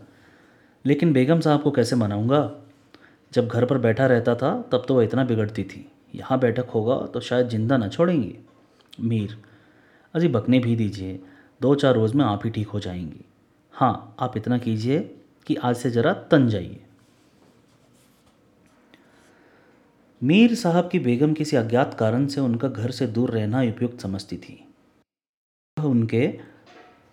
लेकिन 0.84 1.12
बेगम 1.12 1.40
साहब 1.40 1.62
को 1.62 1.70
कैसे 1.70 1.96
मनाऊँगा? 1.96 2.50
जब 3.32 3.48
घर 3.48 3.64
पर 3.64 3.78
बैठा 3.78 4.06
रहता 4.06 4.34
था, 4.34 4.50
तब 4.72 4.84
तो 4.88 4.94
वह 4.94 5.04
इतना 5.04 5.24
बिगड़ती 5.24 5.64
थी। 5.64 5.86
यहाँ 6.14 6.38
बैठक 6.38 6.70
होगा 6.70 6.96
तो 7.06 7.20
शायद 7.20 7.48
ज़िंदा 7.48 7.76
ना 7.76 7.88
छोड़ेंगी। 7.88 8.34
मीर, 9.00 9.36
अजी 10.14 10.28
बकने 10.28 10.58
भी 10.58 10.76
दीजिए 10.76 11.20
दो 11.60 11.74
चार 11.74 11.94
रोज़ 11.94 12.14
में 12.16 12.24
आप 12.24 12.44
ही 12.44 12.50
ठीक 12.50 12.68
हो 12.68 12.80
जाएँगी। 12.80 13.24
हाँ 13.74 14.16
आप 14.20 14.36
इतना 14.36 14.58
कीजिए 14.58 14.98
कि 15.46 15.54
आज 15.54 15.76
से 15.76 15.90
ज़रा 15.90 16.12
तन 16.30 16.48
जाइए। 16.48 16.80
मीर 20.22 20.54
साहब 20.54 20.88
की 20.88 20.98
बेगम 20.98 21.32
किसी 21.32 21.56
अज्ञात 21.56 21.94
कारण 21.94 22.26
से 22.26 22.40
उनका 22.40 22.68
घर 22.68 22.90
से 22.90 23.06
दूर 23.06 23.30
रहना 23.30 23.62
उपयुक्त 23.62 24.00
समझती 24.00 24.36
थी। 24.36 24.65
उनके 25.76 26.28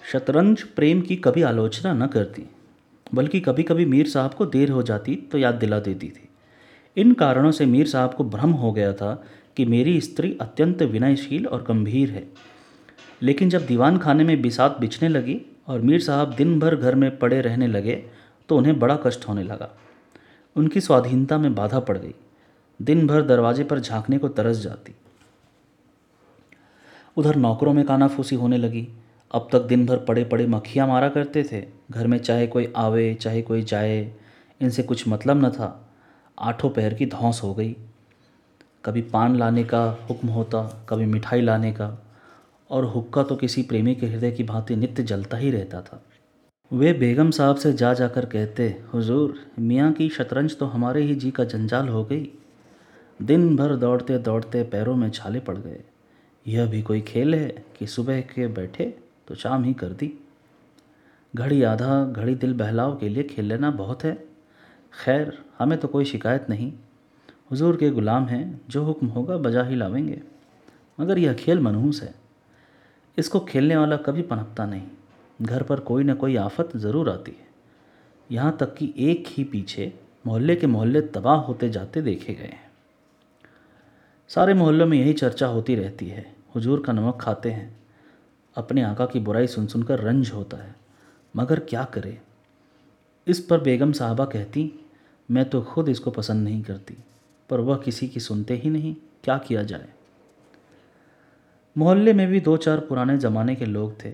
शतरंज 0.04 0.62
प्रेम 0.66 1.02
की 1.02 1.16
कभी 1.16 1.42
आलोचना 1.42 1.94
न 1.94 2.08
करती, 2.08 2.44
बल्कि 3.14 3.40
कभी 3.40 3.64
कभी 3.64 3.86
मीर 3.86 4.08
साहब 4.08 4.34
को 4.34 4.46
देर 4.46 4.70
हो 4.72 4.84
जाती 4.84 5.16
तो 5.32 5.38
याद 5.38 5.56
दिला 5.56 5.80
देती 5.80 6.10
थी। 6.10 6.30
इन 6.98 7.14
कारणों 7.14 7.52
से 7.52 7.66
मीर 7.66 7.88
साहब 7.88 8.14
को 8.14 8.24
भ्रम 8.24 8.52
हो 8.52 8.72
गया 8.72 8.94
था 8.94 9.14
कि 9.58 9.66
मेरी 9.66 10.00
स्त्री 10.02 10.38
अत्यंत 10.42 10.82
विनयशील 10.84 11.48
और 11.48 11.64
गंभीर 11.64 12.12
है। 12.12 12.28
लेकिन 13.22 13.50
जब 13.50 13.66
दीवान 13.66 13.98
खाने 13.98 14.24
में 14.24 14.42
बिसात 14.42 14.78
बिछने 14.80 15.10
लगी 15.10 15.40
और 15.68 15.82
मीर 15.82 16.02
साहब 16.02 16.34
दिन 16.36 16.60
भर 16.60 16.76
घर 16.76 16.96
में 16.96 17.18
पड़े 17.20 17.42
रहने 17.42 17.68
लगे 17.68 17.96
तो 18.50 18.58
उन्हें 18.58 18.80
बड़ा 18.80 19.00
कष्ट 19.06 19.28
होने 19.28 19.44
लगा। 19.44 19.70
उनकी 20.56 20.82
स्वाधीनता 20.82 21.38
में 21.38 21.54
बाधा 21.56 21.80
पड़ 21.80 21.98
गई। 21.98 22.14
दिन 22.80 23.08
भर 23.08 23.22
दरवाजे 23.22 23.64
पर 23.64 23.80
झांकने 23.80 24.18
को 24.18 24.28
तरस 24.30 24.58
जाती। 24.58 24.96
उधर 27.18 27.36
नौकरों 27.36 27.74
में 27.74 27.86
कानाफूसी 27.86 28.36
होने 28.36 28.58
लगी। 28.58 28.88
अब 29.32 29.50
तक 29.52 29.62
दिन 29.62 29.86
भर 29.86 29.98
पड़े 29.98 30.24
पड़े 30.24 30.48
मक्खियाँ 30.48 30.88
मारा 30.88 31.10
करते 31.10 31.44
थे। 31.44 31.66
घर 31.92 32.08
में 32.08 32.18
चाहे 32.18 32.48
कोई 32.48 32.74
आवे, 32.76 33.14
चाहे 33.14 33.42
कोई 33.42 33.62
जाए, 33.62 34.14
इनसे 34.62 34.84
कुछ 34.84 35.08
मतलब 35.08 35.46
न 35.46 35.50
था। 35.50 35.90
आठों 36.40 36.70
पैर 36.70 36.94
की 36.94 37.06
धौंस 37.06 37.42
हो 37.44 37.54
गई। 37.54 37.76
कभी 38.86 39.02
पान 39.02 39.36
लाने 39.36 39.64
का 39.64 39.98
हुक्म 40.10 40.28
होता, 40.28 40.86
कभी 40.90 41.06
मिठाई 41.06 41.42
लाने 41.42 41.72
का। 41.72 42.06
और 42.70 42.86
हुक्का 42.86 43.24
तो 43.24 43.36
किसी 43.36 43.64
प्रेमी 43.64 43.96
के 43.96 44.06
हृदय 44.08 44.32
की 44.32 44.44
भांति 44.44 44.76
नित्य 44.76 45.04
जलता 45.04 45.38
ही 45.38 45.52
रहता 45.52 45.82
था। 45.82 46.04
वे 46.74 46.94
बेगम 46.94 47.32
साहब 47.32 47.56
से 47.56 47.74
जा 47.74 47.94
जाकर 47.94 48.26
कहते, 48.26 48.84
हुजूर, 48.94 49.36
मियाँ 49.60 49.94
की 49.94 50.10
शतरंज 50.10 50.58
तो 50.58 50.66
हमारे 50.66 51.04
ही 51.04 51.16
जी 51.16 51.32
का 51.32 51.44
जंजाल 51.44 51.88
हो 51.88 52.04
गई। 52.04 52.32
दिन 53.22 53.56
भर 53.56 53.76
दौड़ते 53.76 54.18
दौड़ते 54.18 54.64
पैरों 54.64 54.96
में 54.96 55.10
छाले 55.12 55.40
पड़ 55.40 55.58
गए। 55.58 55.82
यह 56.48 56.66
भी 56.66 56.82
कोई 56.82 57.02
खेल 57.02 57.36
है 57.36 57.66
कि 57.78 57.88
सुबह 57.88 58.22
के 58.22 58.48
बैठे 58.48 58.86
तो 59.28 59.36
शाम 59.36 59.64
ही 59.64 59.74
कर 59.74 59.90
दी। 59.90 60.14
घड़ी 61.36 61.64
आधा, 61.64 62.06
घड़ी 62.06 62.36
दिल 62.36 62.54
बहलाव 62.54 62.96
के 62.96 63.10
लिए 63.10 63.24
खेल 63.24 63.46
लेना 63.46 63.72
बहुत 63.72 64.04
है। 64.04 64.14
खैर, 65.04 65.38
हमें 65.60 65.80
तो 65.80 65.88
कोई 65.88 66.06
शिकायत 66.06 66.46
नहीं। 66.50 66.74
हुजूर 67.52 67.78
के 67.78 67.90
गुलाम 67.90 68.26
हैं, 68.26 68.62
जो 68.70 68.84
हुक्म 68.84 69.08
होगा 69.08 69.38
बजा 69.38 69.64
ही 69.64 69.76
लावेंगे। 69.76 70.22
मगर 71.00 71.18
यह 71.18 71.34
खेल 71.34 71.60
मनहूस 71.60 72.04
है। 72.04 72.16
इसको 73.18 73.40
खेलने 73.40 73.78
वाला 73.78 73.98
कभी 73.98 74.22
पनपता 74.22 74.66
नहीं। 74.66 74.88
घर 75.42 75.64
पर 75.64 75.80
कोई 75.80 76.04
ना 76.04 76.14
कोई 76.14 76.36
आफत 76.36 76.78
ज़रूर 76.78 77.10
आती 77.10 77.32
है। 77.32 77.48
यहाँ 78.32 78.58
तक 78.60 78.76
कि 78.76 78.94
एक 79.00 79.24
ही 79.28 79.44
पीछे 79.44 79.94
मोहल्ले 80.28 80.56
के 80.56 80.68
मोहल्ले 80.68 81.02
तबाह 81.02 81.36
होते 81.36 81.70
जाते 81.70 82.02
देखे 82.02 82.34
गए 82.34 82.44
हैं। 82.44 82.73
सारे 84.36 84.54
मोहल्लों 84.54 84.86
में 84.86 84.98
यही 84.98 85.14
चर्चा 85.14 85.48
होती 85.48 85.76
रहती 85.76 86.08
है। 86.08 86.36
हुजूर 86.56 86.84
का 86.84 86.94
नमक 86.94 87.18
खाते 87.22 87.52
हैं। 87.52 87.80
अपने 88.56 88.82
आका 88.82 89.06
की 89.06 89.20
बुराई 89.20 89.48
सुन 89.48 89.68
सुनकर 89.68 90.00
रंज 90.00 90.32
होता 90.32 90.58
है। 90.58 90.76
मगर 91.36 91.60
क्या 91.60 91.84
करे? 91.84 92.22
इस 93.28 93.40
पर 93.40 93.60
बेगम 93.60 93.92
साहबा 93.92 94.26
कहती, 94.26 94.86
मैं 95.32 95.50
तो 95.50 95.62
खुद 95.62 95.90
इसको 95.90 96.12
पसंद 96.12 96.44
नहीं 96.44 96.62
करती, 96.62 96.98
पर 97.50 97.60
वह 97.60 97.78
किसी 97.78 98.08
की 98.08 98.20
सुनते 98.20 98.56
ही 98.56 98.70
नहीं। 98.70 98.96
क्या 99.24 99.38
किया 99.38 99.64
जाए? 99.64 99.90
मोहल्ले 101.78 102.14
में 102.14 102.28
भी 102.28 102.40
दो 102.40 102.58
चार 102.58 102.80
पुराने 102.80 103.18
ज़माने 103.18 103.56
के 103.56 103.66
लोग 103.66 104.06
थे। 104.06 104.10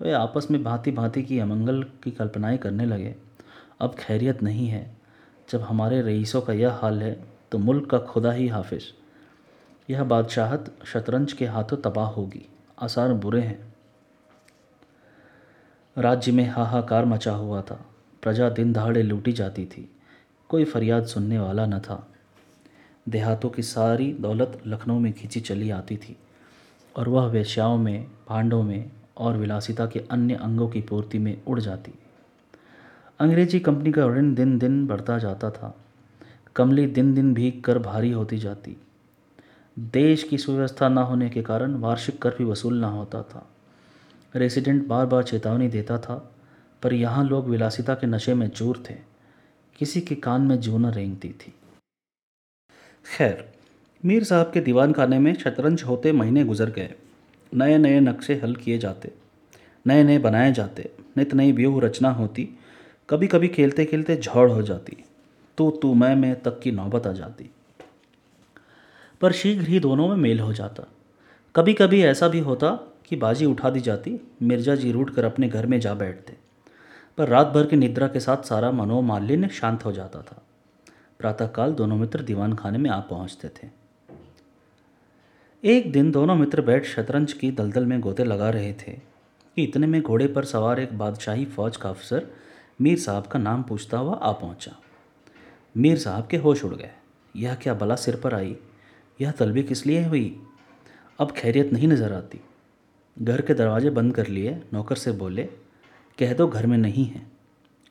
वे 0.00 0.12
आपस 0.12 0.50
में 0.50 0.64
भांति 0.64 0.90
भांति 0.90 1.22
की 1.22 1.38
अमंगल 1.38 1.82
की 1.82 2.10
कल्पनाएँ 2.10 2.58
करने 2.58 2.86
लगे। 2.86 3.14
अब 3.80 3.94
खैरियत 3.94 4.42
नहीं 4.42 4.68
है। 4.68 4.96
जब 5.52 5.60
हमारे 5.60 6.02
रईसों 6.02 6.40
का 6.40 6.52
यह 6.52 6.72
हाल 6.72 7.02
है 7.02 7.24
तो 7.52 7.58
मुल्क 7.58 7.90
का 7.90 7.98
खुदा 7.98 8.32
ही 8.32 8.48
हाफिज। 8.48 8.94
यह 9.90 10.04
बादशाहत 10.04 10.76
शतरंज 10.84 11.32
के 11.32 11.46
हाथों 11.46 11.76
तबाह 11.76 12.06
होगी। 12.06 12.48
आसार 12.78 13.12
बुरे 13.12 13.40
हैं। 13.40 13.74
राज्य 15.98 16.32
में 16.32 16.48
हाहाकार 16.48 17.04
मचा 17.04 17.32
हुआ 17.32 17.62
था। 17.62 17.86
प्रजा 18.22 18.50
दिन 18.50 18.72
दहाड़े 18.72 19.02
लूटी 19.02 19.32
जाती 19.32 19.66
थी। 19.66 19.96
कोई 20.48 20.64
फरियाद 20.64 21.06
सुनने 21.06 21.38
वाला 21.38 21.66
न 21.66 21.78
था। 21.78 22.08
देहातों 23.08 23.50
की 23.50 23.62
सारी 23.62 24.12
दौलत 24.12 24.62
लखनऊ 24.66 24.98
में 24.98 25.12
खींची 25.12 25.40
चली 25.40 25.70
आती 25.70 25.96
थी 25.96 26.16
और 26.96 27.08
वह 27.08 27.26
वेश्याओं 27.26 27.78
में, 27.78 28.06
भांडों 28.28 28.62
में 28.62 28.90
और 29.16 29.36
विलासिता 29.36 29.86
के 29.86 30.04
अन्य 30.10 30.34
अंगों 30.34 30.68
की 30.68 30.80
पूर्ति 30.80 31.18
में 31.18 31.42
उड़ 31.44 31.60
जाती। 31.60 31.92
अंग्रेज़ी 33.18 33.60
कंपनी 33.60 33.92
का 33.92 34.06
ऋण 34.06 34.34
दिन 34.34 34.58
दिन 34.58 34.86
बढ़ता 34.86 35.18
जाता 35.18 35.50
था। 35.50 35.74
कमली 36.56 36.86
दिन 36.86 37.14
दिन 37.14 37.34
भीग 37.34 37.62
कर 37.62 37.78
भारी 37.78 38.10
होती 38.10 38.38
जाती। 38.38 38.76
देश 39.78 40.22
की 40.22 40.38
सुव्यवस्था 40.38 40.88
ना 40.88 41.00
होने 41.00 41.30
के 41.30 41.42
कारण 41.42 41.74
वार्षिक 41.74 42.22
कर 42.22 42.30
भी 42.30 42.44
वसूल 42.44 42.80
न 42.80 42.84
होता 42.84 43.22
था। 43.22 43.50
रेसिडेंट 44.36 44.86
बार 44.86 45.06
बार 45.06 45.22
चेतावनी 45.22 45.68
देता 45.68 45.98
था, 45.98 46.32
पर 46.82 46.92
यहाँ 46.92 47.24
लोग 47.24 47.48
विलासिता 47.48 47.94
के 47.94 48.06
नशे 48.06 48.34
में 48.34 48.48
चूर 48.48 48.82
थे। 48.90 48.94
किसी 49.78 50.00
के 50.00 50.14
कान 50.14 50.42
में 50.42 50.60
जून 50.60 50.86
रेंगती 50.86 51.28
थी। 51.28 51.54
खैर, 53.16 53.52
मीर 54.04 54.24
साहब 54.24 54.50
के 54.54 54.60
दीवान 54.60 54.92
खाने 54.92 55.18
में 55.18 55.34
शतरंज 55.34 55.82
होते 55.82 56.12
महीने 56.12 56.44
गुजर 56.44 56.70
गए। 56.70 56.94
नए 57.54 57.78
नए 57.78 58.00
नक्शे 58.00 58.34
हल 58.34 58.54
किए 58.54 58.78
जाते 58.78 59.12
नए 59.86 60.02
नए 60.02 60.18
बनाए 60.18 60.52
जाते 60.52 60.90
नित 61.16 61.34
नई 61.34 61.52
व्यूह 61.52 61.80
रचना 61.82 62.10
होती 62.10 62.48
कभी 63.08 63.26
कभी 63.26 63.48
खेलते 63.48 63.84
खेलते 63.84 64.16
झौड़ 64.16 64.50
हो 64.50 64.62
जाती। 64.62 65.04
तो 65.58 65.70
तू 65.70 65.94
मैं 65.94 66.16
मैं 66.16 66.42
तक 66.42 66.60
की 66.60 66.72
नौबत 66.72 67.06
आ 67.06 67.12
जाती। 67.12 67.50
पर 69.20 69.32
शीघ्र 69.32 69.68
ही 69.68 69.80
दोनों 69.80 70.08
में 70.08 70.16
मेल 70.16 70.40
हो 70.40 70.52
जाता। 70.52 70.84
कभी 71.56 71.74
कभी 71.74 72.02
ऐसा 72.02 72.28
भी 72.28 72.38
होता 72.38 72.70
कि 73.06 73.16
बाजी 73.16 73.46
उठा 73.46 73.70
दी 73.70 73.80
जाती, 73.80 74.20
मिर्ज़ा 74.42 74.74
जी 74.74 74.92
रूट 74.92 75.10
कर 75.10 75.24
अपने 75.24 75.48
घर 75.48 75.66
में 75.66 75.80
जा 75.80 75.94
बैठते। 75.94 76.36
पर 77.18 77.28
रात 77.28 77.46
भर 77.46 77.66
की 77.66 77.76
निद्रा 77.76 78.08
के 78.08 78.20
साथ 78.20 78.42
सारा 78.42 78.70
मनोमालिन्य 78.70 79.48
शांत 79.48 79.84
हो 79.84 79.92
जाता 79.92 80.22
था। 80.22 80.42
प्रातःकाल 81.18 81.72
दोनों 81.72 81.96
मित्र 81.96 82.22
दीवान 82.22 82.54
खाने 82.54 82.78
में 82.78 82.90
आ 82.90 83.00
पहुँचते 83.00 83.48
थे। 83.48 83.68
एक 85.64 85.92
दिन 85.92 86.10
दोनों 86.10 86.34
मित्र 86.34 86.62
बैठ 86.62 86.84
शतरंज 86.84 87.32
की 87.32 87.50
दलदल 87.50 87.86
में 87.86 88.00
गोते 88.00 88.24
लगा 88.24 88.50
रहे 88.50 88.72
थे 88.72 88.92
कि 89.56 89.62
इतने 89.62 89.86
में 89.86 90.02
घोड़े 90.02 90.26
पर 90.26 90.44
सवार 90.44 90.80
एक 90.80 90.98
बादशाही 90.98 91.44
फौज 91.44 91.76
का 91.76 91.90
अफसर 91.90 92.26
मीर 92.80 92.98
साहब 92.98 93.26
का 93.26 93.38
नाम 93.38 93.62
पूछता 93.62 93.98
हुआ 93.98 94.14
आ 94.14 94.32
पहुँचा। 94.32 94.72
मीर 95.76 95.98
साहब 95.98 96.26
के 96.26 96.36
होश 96.36 96.64
उड़ 96.64 96.74
गए। 96.74 96.90
यह 97.36 97.54
क्या 97.54 97.74
बला 97.74 97.94
सिर 97.94 98.16
पर 98.16 98.34
आई? 98.34 98.56
यह 99.20 99.30
तलबी 99.30 99.62
किस 99.62 99.86
लिए 99.86 100.04
हुई 100.04 100.40
अब 101.18 101.30
खैरियत 101.30 101.72
नहीं 101.72 101.88
नज़र 101.88 102.12
आती। 102.12 102.40
घर 103.18 103.40
के 103.40 103.54
दरवाजे 103.54 103.90
बंद 103.90 104.14
कर 104.14 104.26
लिए, 104.26 104.62
नौकर 104.72 104.96
से 104.96 105.12
बोले, 105.12 105.42
कह 106.18 106.34
दो 106.34 106.46
घर 106.48 106.66
में 106.66 106.78
नहीं 106.78 107.04
है। 107.04 107.26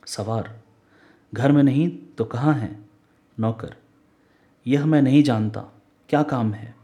सवार। 0.05 0.61
घर 1.33 1.51
में 1.51 1.63
नहीं 1.63 1.89
तो 2.17 2.25
कहाँ 2.25 2.53
हैं? 2.53 2.89
नौकर। 3.39 3.75
यह 4.67 4.85
मैं 4.85 5.01
नहीं 5.01 5.23
जानता। 5.23 5.61
क्या 6.09 6.23
काम 6.23 6.53
है? 6.53 6.75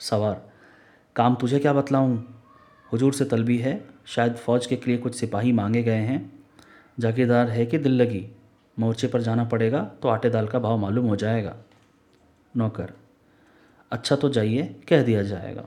सवार। 0.00 0.50
काम 1.16 1.34
तुझे 1.34 1.58
क्या 1.58 1.72
बतलाऊँ? 1.72 2.42
हुजूर 2.92 3.12
से 3.12 3.24
तलबी 3.24 3.58
है। 3.58 3.88
शायद 4.06 4.34
फ़ौज 4.34 4.66
के 4.66 4.78
लिए 4.86 4.98
कुछ 4.98 5.14
सिपाही 5.14 5.52
मांगे 5.52 5.82
गए 5.82 6.02
हैं। 6.02 6.32
जागीरदार 6.98 7.48
है 7.48 7.66
कि 7.66 7.78
दिल 7.78 7.92
लगी? 7.92 8.26
मोर्चे 8.78 9.08
पर 9.08 9.22
जाना 9.22 9.44
पड़ेगा 9.44 9.82
तो 10.02 10.08
आटे 10.08 10.30
दाल 10.30 10.46
का 10.46 10.58
भाव 10.58 10.78
मालूम 10.78 11.06
हो 11.06 11.16
जाएगा। 11.16 11.56
नौकर। 12.56 12.92
अच्छा 13.92 14.16
तो 14.16 14.28
जाइए, 14.28 14.62
कह 14.88 15.02
दिया 15.02 15.22
जाएगा। 15.22 15.64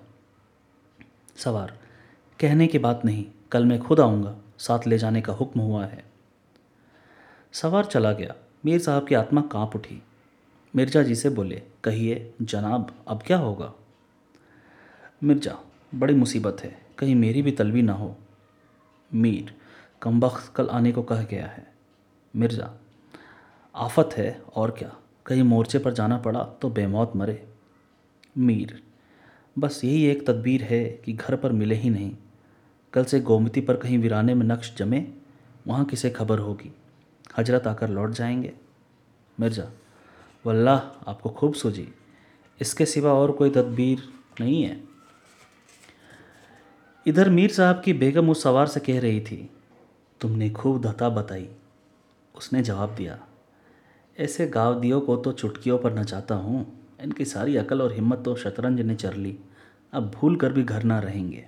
सवार, 1.35 1.77
कहने 2.39 2.67
की 2.67 2.79
बात 2.79 3.05
नहीं, 3.05 3.25
कल 3.51 3.65
मैं 3.65 3.79
खुद 3.79 3.99
आऊँगा, 3.99 4.38
साथ 4.57 4.88
ले 4.88 4.97
जाने 4.97 5.21
का 5.21 5.33
हुक्म 5.33 5.59
हुआ 5.59 5.85
है। 5.85 6.03
सवार 7.53 7.85
चला 7.85 8.11
गया। 8.11 8.35
मीर 8.65 8.79
साहब 8.79 9.07
की 9.07 9.15
आत्मा 9.15 9.41
काँप 9.41 9.75
उठी। 9.75 10.03
मिर्ज़ा 10.75 11.03
जी 11.03 11.15
से 11.15 11.29
बोले, 11.29 11.61
कहिए, 11.83 12.33
जनाब, 12.41 12.91
अब 13.07 13.23
क्या 13.27 13.38
होगा? 13.38 13.73
मिर्ज़ा, 15.23 15.57
बड़ी 15.95 16.13
मुसीबत 16.13 16.57
है, 16.63 16.81
कहीं 16.97 17.15
मेरी 17.15 17.41
भी 17.41 17.51
तलबी 17.51 17.81
ना 17.81 17.93
हो। 17.93 18.15
मीर, 19.13 19.55
कमबख्त 20.01 20.53
कल 20.55 20.67
आने 20.67 20.91
को 20.91 21.03
कह 21.03 21.23
गया 21.23 21.47
है। 21.47 21.73
मिर्ज़ा, 22.35 22.73
आफत 23.75 24.09
है, 24.13 24.41
और 24.55 24.71
क्या? 24.71 24.95
कहीं 25.25 25.43
मोर्चे 25.43 25.79
पर 25.79 25.93
जाना 25.93 26.17
पड़ा 26.17 26.43
तो 26.43 26.69
बेमौत 26.69 27.15
मरे। 27.15 27.49
मीर। 28.36 28.81
बस 29.59 29.81
यही 29.83 30.05
एक 30.05 30.25
तदबीर 30.27 30.63
है 30.63 30.83
कि 31.05 31.13
घर 31.13 31.36
पर 31.36 31.51
मिले 31.51 31.75
ही 31.75 31.89
नहीं। 31.89 32.15
कल 32.93 33.03
से 33.03 33.19
गोमती 33.19 33.62
पर 33.62 33.77
कहीं 33.77 33.98
वीराने 33.98 34.33
में 34.33 34.45
नक्श 34.45 34.74
जमे, 34.77 35.05
वहाँ 35.67 35.86
किसे 35.86 36.09
खबर 36.09 36.39
होगी? 36.39 36.71
हज़रत 37.38 37.67
आकर 37.67 37.89
लौट 37.89 38.12
जाएँगे। 38.12 38.53
मिर्ज़ा, 39.38 39.69
वल्लाह, 40.45 40.77
आपको 41.09 41.29
खूब 41.29 41.53
सूझी। 41.53 41.88
इसके 42.62 42.86
सिवा 42.86 43.13
और 43.13 43.31
कोई 43.31 43.50
तदबीर 43.50 44.03
नहीं 44.41 44.63
है। 44.63 44.83
इधर 47.05 47.29
मीर 47.29 47.51
साहब 47.51 47.81
की 47.81 47.93
बेगम 47.93 48.29
उस 48.29 48.43
सवार 48.43 48.67
से 48.67 48.79
कह 48.79 49.00
रही 49.00 49.21
थी, 49.21 49.50
तुमने 50.21 50.50
खूब 50.50 50.81
धता 50.81 51.09
बताई। 51.09 51.48
उसने 52.36 52.62
जवाब 52.62 52.95
दिया, 52.95 53.19
ऐसे 54.17 54.48
गाँव 54.48 54.79
दियो 54.81 55.00
को 55.00 55.15
तो 55.15 55.31
चुटकियों 55.31 55.77
पर 55.77 56.00
नचाता 56.00 56.36
हूँ। 56.36 56.78
इनकी 57.00 57.25
सारी 57.25 57.56
अकल 57.58 57.82
और 57.82 57.94
हिम्मत 57.94 58.22
तो 58.25 58.36
शतरंज 58.36 58.82
ने 58.82 58.96
चर 58.96 59.13
ली। 59.13 59.38
अब 59.94 60.12
भूल 60.12 60.36
कर 60.36 60.53
भी 60.53 60.63
घर 60.63 60.84
ना 60.84 61.00
रहेंगे। 61.00 61.46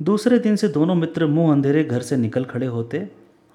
दूसरे 0.00 0.38
दिन 0.38 0.56
से 0.56 0.68
दोनों 0.68 0.94
मित्र 0.94 1.26
मुँह 1.26 1.52
अंधेरे 1.52 1.84
घर 1.84 2.02
से 2.02 2.16
निकल 2.16 2.44
खड़े 2.44 2.66
होते, 2.66 3.08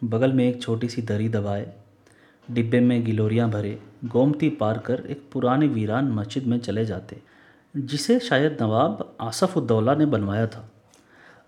बगल 0.03 0.33
में 0.33 0.47
एक 0.47 0.61
छोटी 0.61 0.87
सी 0.89 1.01
दरी 1.01 1.29
दबाए, 1.29 1.73
डिब्बे 2.49 2.79
में 2.79 3.03
गिलोरियाँ 3.05 3.49
भरे, 3.49 3.79
गोमती 4.05 4.49
पार 4.49 4.77
कर 4.77 5.03
एक 5.09 5.29
पुरानी 5.31 5.67
वीरान 5.67 6.11
मस्जिद 6.11 6.47
में 6.47 6.57
चले 6.59 6.85
जाते, 6.85 7.21
जिसे 7.73 8.19
शायद 8.19 8.57
नवाब 8.61 9.15
आसफ 9.21 9.57
उद्दौला 9.57 9.95
ने 9.95 10.05
बनवाया 10.05 10.47
था। 10.47 10.69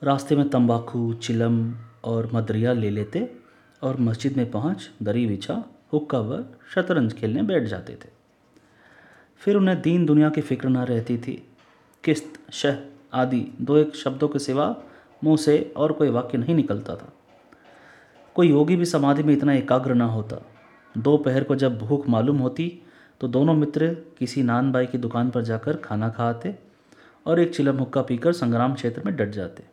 रास्ते 0.03 0.35
में 0.35 0.49
तंबाकू, 0.49 1.13
चिलम 1.13 1.73
और 2.03 2.29
मदरिया 2.33 2.73
ले 2.73 2.89
लेते 2.89 3.29
और 3.81 3.99
मस्जिद 3.99 4.37
में 4.37 4.49
पहुँच 4.51 4.89
दरी 5.03 5.25
बिछा 5.27 5.63
हुक्का 5.93 6.19
व 6.19 6.43
शतरंज 6.75 7.13
खेलने 7.13 7.43
बैठ 7.43 7.63
जाते 7.63 7.93
थे। 7.95 8.09
फिर 9.41 9.55
उन्हें 9.55 9.81
दीन 9.81 10.05
दुनिया 10.05 10.29
की 10.29 10.41
फ़िक्र 10.41 10.69
न 10.69 10.77
रहती 10.77 11.17
थी। 11.17 11.41
किस्त, 12.03 12.33
शह 12.51 12.77
आदि 13.13 13.39
दो 13.61 13.77
एक 13.77 13.95
शब्दों 13.95 14.27
के 14.27 14.39
सिवा 14.39 14.75
मुँह 15.23 15.37
से 15.37 15.73
और 15.77 15.91
कोई 15.91 16.09
वाक्य 16.09 16.37
नहीं 16.37 16.55
निकलता 16.55 16.95
था। 16.95 17.11
कोई 18.35 18.49
योगी 18.49 18.75
भी 18.75 18.85
समाधि 18.85 19.23
में 19.23 19.33
इतना 19.33 19.53
एकाग्र 19.53 19.93
न 19.93 20.01
होता। 20.01 20.41
दोपहर 20.95 21.43
को 21.43 21.55
जब 21.55 21.77
भूख 21.79 22.07
मालूम 22.09 22.37
होती 22.37 22.71
तो 23.21 23.27
दोनों 23.27 23.53
मित्र 23.53 23.87
किसी 24.19 24.43
नान 24.43 24.71
बाई 24.71 24.85
की 24.85 24.97
दुकान 24.97 25.29
पर 25.29 25.41
जाकर 25.41 25.77
खाना 25.77 26.09
खाते 26.09 26.53
और 27.25 27.39
एक 27.39 27.55
चिलम 27.55 27.77
हुक्का 27.77 28.01
पीकर 28.01 28.33
संग्राम 28.33 28.73
क्षेत्र 28.73 29.01
में 29.05 29.15
डट 29.15 29.29
जाते। 29.29 29.63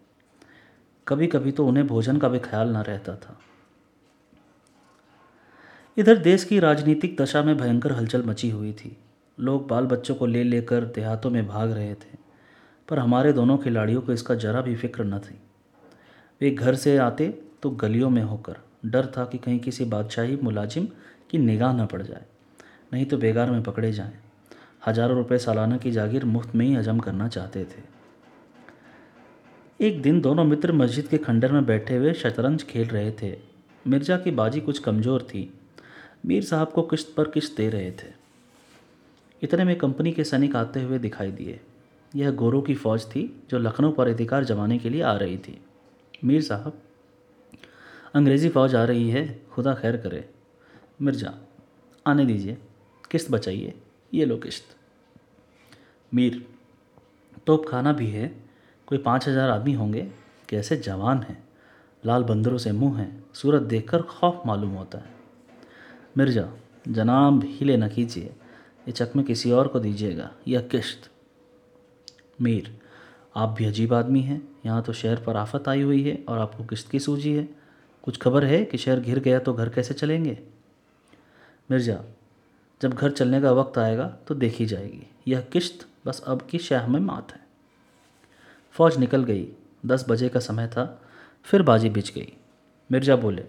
कभी 1.07 1.27
कभी 1.27 1.53
तो 1.53 1.67
उन्हें 1.67 1.87
भोजन 1.87 2.19
का 2.19 2.29
भी 2.29 2.39
ख्याल 2.39 2.69
न 2.69 2.83
रहता 2.83 3.17
था। 3.17 3.37
इधर 5.97 6.17
देश 6.17 6.45
की 6.45 6.59
राजनीतिक 6.61 7.17
दशा 7.17 7.43
में 7.43 7.57
भयंकर 7.57 7.93
हलचल 7.93 8.23
मची 8.23 8.49
हुई 8.51 8.73
थी। 8.73 8.97
लोग 9.39 9.67
बाल 9.69 9.85
बच्चों 9.87 10.15
को 10.15 10.27
ले 10.27 10.43
लेकर 10.45 10.85
देहातों 10.87 11.31
में 11.31 11.47
भाग 11.47 11.73
रहे 11.73 11.95
थे, 11.95 12.17
पर 12.89 12.99
हमारे 12.99 13.33
दोनों 13.33 13.57
खिलाड़ियों 13.59 14.01
को 14.03 14.13
इसका 14.13 14.35
जरा 14.37 14.61
भी 14.61 14.75
फ़िक्र 14.77 15.05
न 15.05 15.19
थी। 15.19 15.39
वे 16.41 16.51
घर 16.51 16.75
से 16.75 16.97
आते 16.99 17.29
तो 17.63 17.71
गलियों 17.73 18.11
में 18.11 18.23
होकर 18.23 18.57
डर 18.87 19.07
था 19.09 19.25
कि 19.25 19.39
कहीं 19.39 19.59
किसी 19.61 19.85
बादशाही 19.87 20.39
मुलाजिम 20.43 20.89
की 21.31 21.39
निगाह 21.39 21.73
न 21.75 21.87
पड़ 21.87 22.03
जाए, 22.03 22.25
नहीं 22.93 23.07
तो 23.07 23.19
बेगार 23.19 23.51
में 23.51 23.63
पकड़े 23.63 23.93
जाएँ। 23.93 24.13
हज़ारों 24.87 25.17
रुपए 25.17 25.39
सालाना 25.39 25.77
की 25.77 25.91
जागीर 25.93 26.25
मुफ़्त 26.27 26.55
में 26.55 26.67
ही 26.67 26.75
हजम 26.75 26.99
करना 27.01 27.29
चाहते 27.29 27.65
थे। 27.67 27.83
एक 29.81 30.03
दिन 30.03 30.21
दोनों 30.21 30.45
मित्र 30.45 30.73
मस्जिद 30.75 31.07
के 31.09 31.19
खंडर 31.21 31.53
में 31.53 31.65
बैठे 31.67 31.97
हुए 31.97 32.13
शतरंज 32.15 32.63
खेल 32.63 32.89
रहे 32.89 33.11
थे। 33.13 33.37
मिर्ज़ा 33.85 34.17
की 34.17 34.31
बाजी 34.33 34.61
कुछ 34.61 34.79
कमज़ोर 34.79 35.23
थी 35.25 35.53
मीर 36.25 36.45
साहब 36.45 36.71
को 36.73 36.83
किश्त 36.83 37.15
पर 37.17 37.29
किश्त 37.29 37.57
दे 37.57 37.69
रहे 37.69 37.91
थे। 37.93 38.13
इतने 39.43 39.65
में 39.65 39.77
कंपनी 39.79 40.13
के 40.13 40.25
सैनिक 40.25 40.57
आते 40.57 40.83
हुए 40.83 40.99
दिखाई 40.99 41.31
दिए। 41.31 41.61
यह 42.13 42.31
गोरों 42.31 42.61
की 42.63 42.75
फ़ौज 42.75 43.05
थी 43.07 43.23
जो 43.51 43.59
लखनऊ 43.59 43.93
पर 43.93 44.09
अधिकार 44.09 44.45
जमाने 44.45 44.79
के 44.79 44.91
लिए 44.91 45.03
आ 45.03 45.17
रही 45.17 45.37
थी। 45.39 45.59
मीर 46.25 46.43
साहब, 46.43 46.79
अंग्रेज़ी 48.15 48.49
फ़ौज 48.49 48.75
आ 48.75 48.85
रही 48.85 49.09
है, 49.11 49.41
खुदा 49.53 49.75
खैर 49.75 49.97
करे। 49.97 50.29
मिर्ज़ा, 51.03 51.35
आने 52.07 52.27
दीजिए 52.27 52.57
किस्त 53.11 53.31
बचाइए, 53.31 53.75
ये 54.13 54.25
लो 54.25 54.37
किस्त 54.37 54.77
मीर, 56.13 56.45
तोप 57.47 57.69
खाना 57.69 57.93
भी 57.93 58.07
है, 58.07 58.35
कोई 58.89 58.99
पाँच 58.99 59.29
हज़ार 59.29 59.51
आदमी 59.51 59.73
होंगे, 59.73 60.07
कैसे 60.49 60.77
जवान 60.77 61.23
हैं। 61.23 61.43
लाल 62.03 62.25
बंदरों 62.25 62.59
से 62.59 62.73
मुँह 62.73 62.99
हैं, 62.99 63.25
सूरत 63.35 63.63
देखकर 63.63 64.03
खौफ 64.03 64.43
मालूम 64.47 64.71
होता 64.71 64.99
है। 64.99 65.14
मिर्ज़ा, 66.17 66.49
जनाब 66.89 67.45
हिले 67.45 67.77
न 67.77 67.89
कीजिए। 67.89 68.25
ये 68.25 68.93
चकमे 68.93 69.23
किसी 69.23 69.51
और 69.51 69.69
को 69.69 69.81
दीजिएगा। 69.81 70.31
यह 70.49 70.61
किश्त। 70.61 71.11
मीर, 72.43 72.81
आप 73.37 73.49
भी 73.49 73.65
अजीब 73.65 73.95
आदमी 73.95 74.21
हैं। 74.21 74.41
यहाँ 74.67 74.83
तो 74.83 74.93
शहर 74.93 75.23
पर 75.23 75.37
आफत 75.37 75.69
आई 75.69 75.83
हुई 75.83 76.03
है 76.03 76.25
और 76.29 76.39
आपको 76.39 76.65
किश्त 76.65 76.91
की 76.91 77.01
सूझी 77.01 77.33
है। 77.33 77.49
कुछ 78.05 78.19
खबर 78.19 78.45
है 78.45 78.65
कि 78.65 78.79
शहर 78.79 79.01
घिर 79.01 79.19
गया 79.19 79.39
तो 79.39 79.53
घर 79.53 79.69
कैसे 79.69 79.95
चलेंगे? 79.95 80.39
मिर्ज़ा, 81.71 82.05
जब 82.81 82.95
घर 82.95 83.11
चलने 83.11 83.41
का 83.41 83.53
वक्त 83.53 83.79
आएगा 83.79 84.07
तो 84.29 84.35
देखी 84.35 84.67
जाएगी। 84.67 85.07
यह 85.29 85.41
किश्त 85.43 85.87
बस 86.07 86.23
अब 86.27 86.43
की 86.43 86.59
शह 86.59 86.87
में 86.87 87.01
मात 87.01 87.33
है। 87.33 87.41
फौज 88.75 88.99
निकल 88.99 89.25
गई। 89.25 89.47
दस 89.87 90.05
बजे 90.09 90.29
का 90.29 90.41
समय 90.41 90.67
था। 90.69 91.03
फिर 91.45 91.63
बाजी 91.63 91.91
बिछ 91.91 92.15
गई। 92.15 92.33
मिर्ज़ा 92.91 93.17
बोले, 93.17 93.45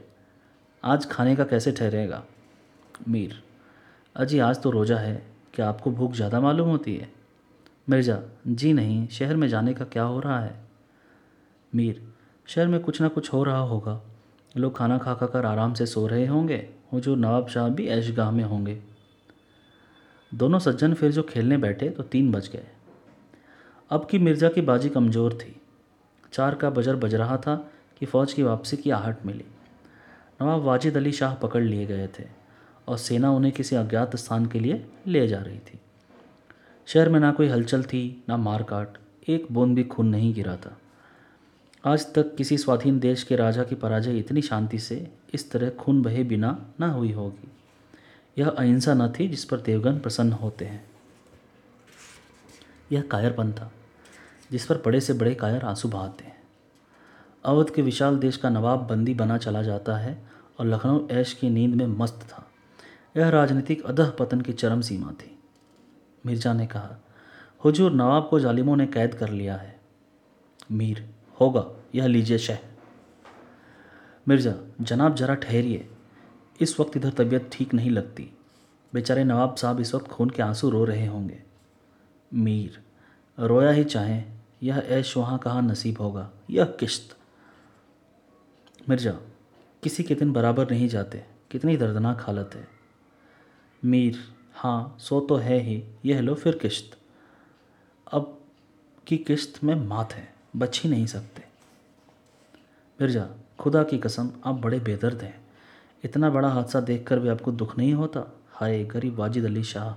आज 0.84 1.06
खाने 1.06 1.36
का 1.36 1.44
कैसे 1.44 1.72
ठहरेगा? 1.72 2.24
मीर। 3.00 3.42
अजी, 4.16 4.40
आज 4.40 4.62
तो 4.62 4.70
रोज़ा 4.70 4.98
है। 4.98 5.22
क्या 5.54 5.68
आपको 5.70 5.92
भूख 5.92 6.14
ज़्यादा 6.14 6.40
मालूम 6.40 6.70
होती 6.70 6.96
है? 6.96 7.10
मिर्ज़ा, 7.90 8.20
जी 8.48 8.74
नहीं, 8.74 9.08
शहर 9.08 9.36
में 9.36 9.48
जाने 9.48 9.74
का 9.74 9.86
क्या 9.86 10.04
हो 10.04 10.20
रहा 10.20 10.40
है? 10.40 10.56
मीर, 11.74 12.02
शहर 12.48 12.68
में 12.68 12.80
कुछ 12.80 13.02
ना 13.02 13.08
कुछ 13.08 13.32
हो 13.34 13.44
रहा 13.44 13.60
होगा। 13.60 14.02
लोग 14.58 14.76
खाना 14.78 14.98
खा 14.98 15.14
खा 15.14 15.26
कर 15.26 15.46
आराम 15.46 15.74
से 15.74 15.86
सो 15.86 16.06
रहे 16.08 16.26
होंगे 16.26 16.68
जो 16.94 17.16
नवाब 17.16 17.48
शाह 17.48 17.68
भी 17.70 17.88
ऐशगाह 17.88 18.32
में 18.32 18.44
होंगे। 18.44 18.78
दोनों 20.32 20.60
सज्जन 20.60 20.94
फिर 20.94 21.12
जो 21.12 21.24
खेलने 21.24 21.58
बैठे 21.58 21.90
तो 21.90 22.04
तीन 22.04 22.32
बज 22.32 22.48
गए। 22.48 22.68
अब 23.92 24.08
की 24.12 24.20
मिर्ज़ा 24.20 24.50
की 24.50 24.62
बाजी 24.62 24.90
कमज़ोर 24.90 25.34
थी। 25.34 25.56
चार 26.34 26.56
का 26.56 26.70
बजर 26.70 26.96
बज 26.96 27.16
रहा 27.16 27.38
था 27.38 27.56
कि 28.00 28.06
फ़ौज 28.06 28.34
की 28.34 28.44
वापसी 28.44 28.78
की 28.78 28.92
आहट 28.92 29.26
मिली। 29.26 29.46
नवाब 30.42 30.62
वाजिद 30.62 30.98
अली 30.98 31.12
शाह 31.12 31.36
पकड़ 31.36 31.64
लिए 31.64 31.86
गए 31.86 32.08
थे। 32.20 32.24
और 32.88 32.98
सेना 32.98 33.32
उन्हें 33.32 33.54
किसी 33.54 33.76
अज्ञात 33.76 34.16
स्थान 34.16 34.46
के 34.46 34.60
लिए 34.60 34.88
ले 35.08 35.28
जा 35.28 35.40
रही 35.40 35.60
थी। 35.60 35.80
शहर 36.86 37.10
में 37.10 37.20
ना 37.20 37.32
कोई 37.32 37.48
हलचल 37.48 37.84
थी, 37.84 38.24
ना 38.30 38.38
मारकाट 38.38 38.98
एक 39.28 39.48
बूंद 39.52 39.76
भी 39.76 39.84
खून 39.84 40.08
नहीं 40.08 40.34
गिरा 40.34 40.56
था। 40.56 40.78
आज 41.86 42.14
तक 42.14 42.36
किसी 42.36 42.58
स्वाधीन 42.58 43.00
देश 43.00 43.24
के 43.24 43.36
राजा 43.36 43.64
की 43.64 43.76
पराजय 43.76 44.18
इतनी 44.18 44.42
शांति 44.42 44.80
से 44.80 45.12
इस 45.34 45.52
तरह 45.52 45.70
खून 45.70 46.02
बहे 46.02 46.24
बिना 46.24 46.66
ना 46.80 46.92
हुई 46.92 47.12
होगी। 47.12 47.52
यह 48.38 48.50
अहिंसा 48.50 48.94
न 48.94 49.14
थी 49.20 49.28
जिस 49.28 49.46
पर 49.46 49.58
देवगन 49.58 50.00
प्रसन्न 50.00 50.32
होते 50.32 50.66
हैं। 50.66 50.86
यह 52.92 53.02
कायरपन 53.02 53.52
था, 53.52 53.72
जिस 54.52 54.66
पर 54.66 54.78
बड़े 54.78 55.02
से 55.02 55.14
बड़े 55.14 55.36
कायर 55.36 55.62
आँसू 55.62 55.90
बहाते 55.90 56.24
हैं। 56.24 56.44
अवध 57.46 57.70
के 57.70 57.82
विशाल 57.82 58.18
देश 58.18 58.38
का 58.38 58.50
नवाब 58.50 58.88
बंदी 58.88 59.14
बना 59.14 59.38
चला 59.38 59.62
जाता 59.62 59.98
है 59.98 60.26
और 60.60 60.66
लखनऊ 60.66 61.08
ऐश 61.08 61.34
की 61.34 61.50
नींद 61.50 61.76
में 61.76 61.88
मस्त 61.88 62.20
था। 62.22 62.52
यह 63.18 63.30
राजनीतिक 63.30 63.86
अधः 63.86 64.12
पतन 64.12 64.42
की 64.42 64.54
चरम 64.54 64.82
सीमा 64.82 65.12
थी। 65.12 65.40
मिर्ज़ा 66.26 66.54
ने 66.54 66.68
कहा, 66.68 67.04
हुजूर 67.66 67.92
नवाब 67.92 68.28
को 68.30 68.40
जालिमों 68.40 68.76
ने 68.76 68.88
कैद 68.88 69.14
कर 69.14 69.30
लिया 69.30 69.56
है। 69.56 69.80
मीर, 70.72 71.10
होगा, 71.42 71.84
यह 71.96 72.08
लीजिए 72.08 72.38
शह। 72.38 72.60
मिर्ज़ा, 74.28 74.54
जनाब 74.82 75.16
जरा 75.16 75.36
ठहरिए। 75.36 75.90
इस 76.62 76.80
वक्त 76.80 76.98
इधर 76.98 77.10
तबीयत 77.10 77.50
ठीक 77.54 77.74
नहीं 77.74 77.92
लगती। 77.92 78.32
बेचारे 78.94 79.24
नवाब 79.24 79.56
साहब 79.56 79.80
इस 79.80 79.96
वक्त 79.96 80.08
खून 80.08 80.30
के 80.30 80.44
आँसू 80.44 80.70
रो 80.70 80.86
रहे 80.86 81.06
होंगे। 81.06 81.44
मीर, 82.34 82.84
रोया 83.40 83.72
ही 83.72 83.84
चाहें, 83.84 84.34
यह 84.64 84.78
ऐश 84.78 85.18
वहाँ 85.18 85.40
कहाँ 85.40 85.62
नसीब 85.62 86.02
होगा? 86.02 86.32
यह 86.50 86.66
किश्त। 86.66 87.18
मिर्ज़ा, 88.90 89.12
किसी 89.84 90.04
के 90.04 90.16
दिन 90.16 90.34
बराबर 90.34 90.72
नहीं 90.72 90.88
जाते। 90.88 91.26
कितनी 91.52 91.78
दर्दनाक 91.78 92.22
हालत 92.22 92.52
है। 92.54 92.75
मीर 93.86 94.18
हाँ 94.56 94.98
सो 95.00 95.20
तो 95.20 95.36
है 95.36 95.60
ही, 95.60 95.84
यह 96.06 96.22
लो 96.22 96.36
फिर 96.36 96.58
किश्त। 96.58 96.98
अब 98.12 98.42
की 99.08 99.18
किश्त 99.18 99.64
में 99.64 99.76
मात 99.76 100.14
है, 100.14 100.34
बच 100.56 100.82
ही 100.84 100.90
नहीं 100.90 101.06
सकते। 101.06 101.44
मिर्ज़ा 103.02 103.30
खुदा 103.60 103.84
की 103.84 103.98
कसम, 103.98 104.30
आप 104.46 104.56
बड़े 104.56 104.80
बेदर्द 104.80 105.22
हैं। 105.22 105.48
इतना 106.04 106.30
बड़ा 106.30 106.50
हादसा 106.50 106.82
देखकर 106.82 107.20
भी 107.20 107.30
आपको 107.30 107.52
दुख 107.52 107.78
नहीं 107.78 107.94
होता? 107.94 108.38
हाय, 108.50 108.84
गरीब 108.84 109.16
वाजिद 109.16 109.46
अली 109.46 109.64
शाह। 109.64 109.94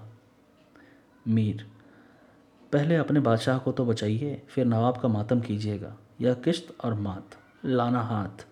मीर, 1.31 1.67
पहले 2.73 2.97
अपने 2.97 3.21
बादशाह 3.21 3.59
को 3.59 3.73
तो 3.73 3.85
बचाइए, 3.85 4.43
फिर 4.49 4.67
नवाब 4.67 4.97
का 4.97 5.09
मातम 5.09 5.41
कीजिएगा। 5.41 5.97
यह 6.21 6.35
किश्त 6.35 6.77
और 6.85 6.95
मात, 6.95 7.31
लाना 7.65 8.03
हाथ। 8.03 8.47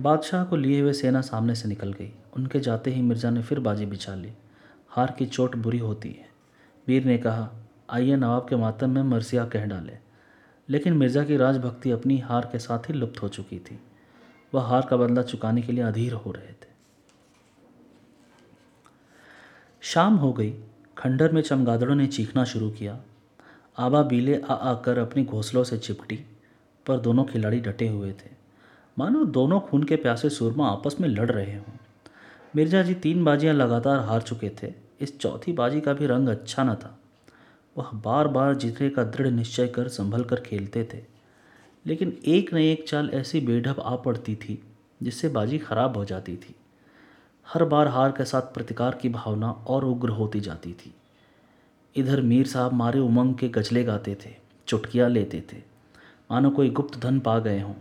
बादशाह 0.00 0.44
को 0.44 0.56
लिए 0.56 0.80
हुए 0.80 0.92
सेना 0.92 1.20
सामने 1.20 1.54
से 1.54 1.68
निकल 1.68 1.92
गई। 1.92 2.12
उनके 2.36 2.60
जाते 2.60 2.90
ही 2.90 3.02
मिर्ज़ा 3.02 3.30
ने 3.30 3.42
फिर 3.42 3.60
बाजी 3.60 3.86
बिछा 3.86 4.14
ली। 4.14 4.32
हार 4.88 5.14
की 5.18 5.26
चोट 5.26 5.56
बुरी 5.56 5.78
होती 5.78 6.08
है। 6.08 6.28
वीर 6.86 7.04
ने 7.04 7.18
कहा, 7.18 7.50
आइए 7.90 8.16
नवाब 8.16 8.46
के 8.48 8.56
मातम 8.56 8.90
में 8.90 9.02
मरसिया 9.02 9.46
कह 9.46 9.64
डाले। 9.64 9.92
लेकिन 10.68 10.92
मिर्ज़ा 10.92 11.24
की 11.24 11.36
राजभक्ति 11.36 11.90
अपनी 11.90 12.18
हार 12.18 12.48
के 12.52 12.58
साथ 12.58 12.78
ही 12.78 12.94
लुप्त 12.94 13.22
हो 13.22 13.28
चुकी 13.28 13.58
थी। 13.58 13.80
वह 14.54 14.62
हार 14.62 14.86
का 14.90 14.96
बदला 14.96 15.22
चुकाने 15.22 15.62
के 15.62 15.72
लिए 15.72 15.84
अधीर 15.84 16.12
हो 16.12 16.32
रहे 16.32 16.52
थे। 16.52 16.74
शाम 19.80 20.16
हो 20.16 20.32
गई। 20.32 20.54
खंडर 20.98 21.32
में 21.32 21.42
चमगादड़ों 21.42 21.94
ने 21.94 22.06
चीखना 22.06 22.44
शुरू 22.44 22.70
किया। 22.70 23.00
आबा 23.78 24.02
बीले 24.02 24.40
आ 24.40 24.54
आकर 24.54 24.98
अपनी 24.98 25.24
घोंसलों 25.24 25.64
से 25.64 25.78
चिपटी, 25.78 26.16
पर 26.86 26.98
दोनों 26.98 27.24
खिलाड़ी 27.24 27.60
डटे 27.60 27.88
हुए 27.88 28.12
थे। 28.12 28.30
मानो 28.98 29.24
दोनों 29.24 29.60
खून 29.60 29.84
के 29.84 29.96
प्यासे 29.96 30.30
सुरमा 30.30 30.68
आपस 30.68 30.96
में 31.00 31.08
लड़ 31.08 31.30
रहे 31.30 31.56
हों। 31.56 31.83
मिर्ज़ा 32.56 32.82
जी 32.82 32.94
तीन 32.94 33.24
बाजियाँ 33.24 33.54
लगातार 33.54 34.00
हार 34.00 34.22
चुके 34.22 34.50
थे। 34.62 34.72
इस 35.00 35.18
चौथी 35.18 35.52
बाजी 35.52 35.80
का 35.80 35.92
भी 35.92 36.06
रंग 36.06 36.28
अच्छा 36.28 36.64
न 36.64 36.74
था। 36.74 36.98
वह 37.76 37.90
बार 37.94 38.28
बार 38.28 38.54
जीतने 38.54 38.90
का 38.90 39.04
दृढ़ 39.04 39.28
निश्चय 39.28 39.66
कर 39.66 39.88
संभल 39.88 40.24
कर 40.24 40.40
खेलते 40.40 40.88
थे। 40.94 40.98
लेकिन 41.86 42.18
एक 42.24 42.54
न 42.54 42.58
एक 42.58 42.88
चाल 42.88 43.10
ऐसी 43.10 43.40
बेढप 43.40 43.80
आ 43.80 43.96
पड़ती 43.96 44.34
थी, 44.34 44.62
जिससे 45.02 45.28
बाजी 45.28 45.58
खराब 45.58 45.96
हो 45.96 46.04
जाती 46.04 46.36
थी। 46.36 46.54
हर 47.46 47.64
बार 47.64 47.88
हार 47.88 48.10
के 48.10 48.24
साथ 48.24 48.42
प्रतिकार 48.42 48.94
की 48.94 49.08
भावना 49.08 49.50
और 49.50 49.84
उग्र 49.84 50.08
होती 50.08 50.40
जाती 50.40 50.72
थी। 50.72 50.94
इधर 51.96 52.20
मीर 52.20 52.46
साहब 52.46 52.72
मारे 52.72 52.98
उमंग 52.98 53.34
के 53.34 53.48
गजले 53.48 53.84
गाते 53.84 54.14
थे, 54.26 54.30
चुटकियाँ 54.66 55.10
लेते 55.10 55.44
थे। 55.52 55.56
मानो 56.30 56.50
कोई 56.50 56.70
गुप्त 56.70 56.98
धन 56.98 57.20
पा 57.20 57.38
गए 57.38 57.60
हों। 57.60 57.74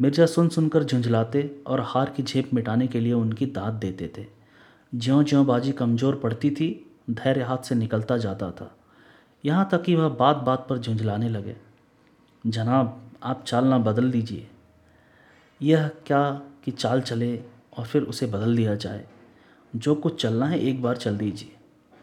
मिर्ज़ा 0.00 0.26
सुन 0.26 0.48
सुनकर 0.48 0.84
झुंझलाते 0.84 1.62
और 1.66 1.80
हार 1.80 2.10
की 2.10 2.22
झेप 2.22 2.54
मिटाने 2.54 2.86
के 2.86 3.00
लिए 3.00 3.12
उनकी 3.12 3.46
दाद 3.46 3.72
देते 3.72 4.12
थे। 4.18 4.26
ज्यों 4.94 5.24
ज्यों 5.24 5.46
बाजी 5.46 5.72
कमज़ोर 5.72 6.16
पड़ती 6.16 6.50
थी, 6.50 6.90
धैर्य 7.10 7.42
हाथ 7.42 7.58
से 7.58 7.74
निकलता 7.74 8.16
जाता 8.16 8.50
था। 8.50 8.76
यहाँ 9.44 9.68
तक 9.72 9.82
कि 9.82 9.94
वह 9.94 10.08
बात 10.08 10.36
बात 10.36 10.66
पर 10.70 10.78
झुंझलाने 10.78 11.28
लगे। 11.28 11.56
जनाब, 12.46 13.10
आप 13.22 13.44
चाल 13.44 13.64
ना 13.64 13.78
बदल 13.78 14.10
दीजिए। 14.10 14.48
यह 15.62 15.88
क्या 16.06 16.42
कि 16.64 16.70
चाल 16.70 17.00
चले 17.00 17.42
और 17.78 17.84
फिर 17.84 18.02
उसे 18.02 18.26
बदल 18.26 18.56
दिया 18.56 18.74
जाए? 18.74 19.06
जो 19.76 19.94
कुछ 19.94 20.22
चलना 20.22 20.46
है, 20.46 20.60
एक 20.60 20.82
बार 20.82 20.96
चल 20.96 21.16
दीजिए। 21.16 21.52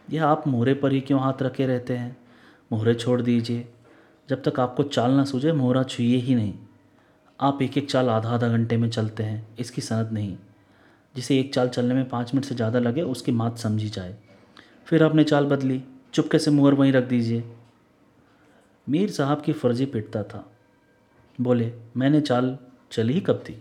यह 0.09 0.25
आप 0.25 0.47
मोहरे 0.47 0.73
पर 0.73 0.91
ही 0.91 1.01
क्यों 1.01 1.21
हाथ 1.21 1.41
रखे 1.41 1.67
रहते 1.67 1.97
हैं? 1.97 2.17
मोहरे 2.71 2.93
छोड़ 2.93 3.21
दीजिए। 3.21 3.67
जब 4.29 4.43
तक 4.43 4.59
आपको 4.59 4.83
चाल 4.83 5.11
ना 5.11 5.25
सूझे, 5.25 5.51
मोहरा 5.51 5.83
छुए 5.83 6.05
ही 6.05 6.35
नहीं। 6.35 6.53
आप 7.39 7.61
एक 7.61 7.77
एक 7.77 7.89
चाल 7.89 8.09
आधा 8.09 8.29
आधा 8.29 8.47
घंटे 8.47 8.77
में 8.77 8.89
चलते 8.89 9.23
हैं, 9.23 9.47
इसकी 9.59 9.81
सनत 9.81 10.09
नहीं। 10.11 10.37
जिसे 11.15 11.39
एक 11.39 11.53
चाल 11.53 11.69
चलने 11.69 11.93
में 11.93 12.07
पाँच 12.09 12.33
मिनट 12.33 12.45
से 12.45 12.55
ज़्यादा 12.55 12.79
लगे, 12.79 13.01
उसकी 13.01 13.31
मात 13.31 13.57
समझी 13.57 13.89
जाए। 13.89 14.15
फिर 14.87 15.03
आपने 15.03 15.23
चाल 15.23 15.45
बदली, 15.45 15.81
चुपके 16.13 16.39
से 16.39 16.51
मुहर 16.51 16.73
वहीं 16.73 16.91
रख 16.91 17.03
दीजिए। 17.03 17.43
मीर 18.87 19.11
साहब 19.11 19.41
की 19.41 19.53
फर्जी 19.53 19.85
पिटता 19.85 20.23
था। 20.23 20.43
बोले, 21.39 21.71
मैंने 21.97 22.21
चाल 22.21 22.57
चली 22.91 23.13
ही 23.13 23.21
कब 23.21 23.43
थी? 23.49 23.57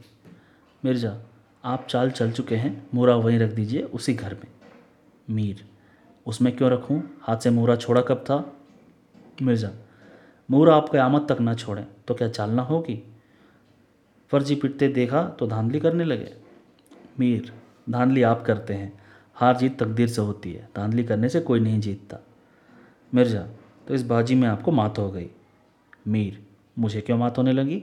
मिर्ज़ा, 0.83 1.17
आप 1.65 1.87
चाल 1.91 2.11
चल 2.11 2.31
चुके 2.31 2.57
हैं 2.57 2.89
मोरा 2.95 3.17
वहीं 3.17 3.39
रख 3.39 3.51
दीजिए, 3.51 3.83
उसी 3.83 4.15
घर 4.15 4.35
में। 4.35 4.49
मीर, 5.31 5.65
उसमें 6.27 6.57
क्यों 6.57 6.71
रखूँ? 6.71 7.03
हाथ 7.23 7.37
से 7.37 7.51
मोरा 7.51 7.77
छोड़ा 7.77 8.01
कब 8.01 8.25
था? 8.25 8.45
मिर्ज़ा 9.43 9.71
मोरा 10.49 10.75
आप 10.77 10.89
क़यामत 10.89 11.27
तक 11.29 11.41
ना 11.41 11.55
छोड़ें 11.55 11.87
तो 12.09 12.15
क्या 12.15 12.29
चालना 12.29 12.62
होगी? 12.62 13.03
फर्जी 14.31 14.55
पिटते 14.55 14.89
देखा 14.89 15.23
तो 15.29 15.47
धांधली 15.47 15.81
करने 15.81 16.05
लगे। 16.05 16.33
मीर, 17.19 17.53
धांधली 17.91 18.23
आप 18.23 18.43
करते 18.43 18.75
हैं। 18.75 18.93
हार 19.35 19.57
जीत 19.57 19.79
तकदीर 19.79 20.09
से 20.09 20.23
होती 20.23 20.53
है। 20.53 20.69
धांधली 20.77 21.05
करने 21.05 21.29
से 21.29 21.41
कोई 21.41 21.61
नहीं 21.61 21.81
जीतता। 21.81 22.19
मिर्ज़ा 23.15 23.47
तो 23.89 23.95
इस 23.95 24.03
बाजी 24.03 24.35
में 24.35 24.49
आपको 24.49 24.71
मात 24.71 24.99
हो 24.99 25.11
गई। 25.11 25.29
मीर, 26.09 26.43
मुझे 26.79 27.01
क्यों 27.01 27.19
मात 27.19 27.39
होने 27.39 27.53
लगी? 27.53 27.83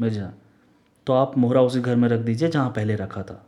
मिर्ज़ा 0.00 0.32
तो 1.06 1.12
आप 1.12 1.38
मोहरा 1.38 1.60
उसी 1.62 1.80
घर 1.80 1.96
में 1.96 2.08
रख 2.08 2.20
दीजिए 2.20 2.48
जहाँ 2.48 2.70
पहले 2.70 2.96
रखा 2.96 3.22
था। 3.22 3.46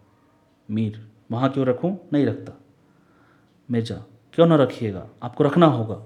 मीर, 0.68 1.06
वहाँ 1.30 1.50
क्यों 1.52 1.66
रखूँ? 1.66 1.96
नहीं 2.12 2.26
रखता। 2.26 2.52
मिर्ज़ा, 3.70 4.04
क्यों 4.32 4.46
ना 4.46 4.56
रखिएगा? 4.56 5.06
आपको 5.22 5.44
रखना 5.44 5.66
होगा। 5.66 6.02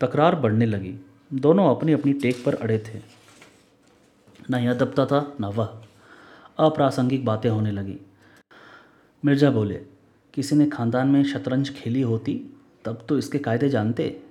तकरार 0.00 0.34
बढ़ने 0.34 0.66
लगी। 0.66 0.94
दोनों 1.32 1.76
अपनी 1.76 1.92
अपनी 1.92 2.12
टेक 2.12 2.44
पर 2.46 2.54
अड़े 2.54 2.78
थे। 2.78 3.19
न 4.50 4.54
यह 4.54 4.74
दबता 4.74 5.06
था, 5.06 5.36
न 5.40 5.44
वह। 5.44 5.82
अप्रासंगिक 6.58 7.24
बातें 7.24 7.50
होने 7.50 7.70
लगी। 7.70 7.98
मिर्ज़ा 9.24 9.50
बोले, 9.50 9.74
किसी 10.34 10.56
ने 10.56 10.66
खानदान 10.66 11.08
में 11.08 11.24
शतरंज 11.24 11.70
खेली 11.70 12.00
होती, 12.00 12.58
तब 12.84 13.06
तो 13.08 13.18
इसके 13.18 13.38
कायदे 13.38 13.68
जानते। 13.68 14.22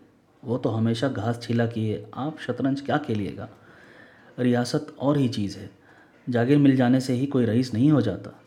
वो 0.46 0.58
तो 0.58 0.70
हमेशा 0.70 1.08
घास 1.08 1.40
छीला 1.42 1.66
किए। 1.66 2.08
आप 2.14 2.40
शतरंज 2.40 2.82
क्या 2.82 2.98
खेलिएगा? 2.98 3.50
रियासत 4.40 4.96
और 5.00 5.18
ही 5.18 5.30
चीज़ 5.30 5.58
है। 5.58 5.70
जागीर 6.30 6.58
मिल 6.58 6.76
जाने 6.76 7.00
से 7.00 7.14
ही 7.14 7.26
कोई 7.26 7.46
रईस 7.46 7.74
नहीं 7.74 7.92
हो 7.92 8.02
जाता। 8.02 8.42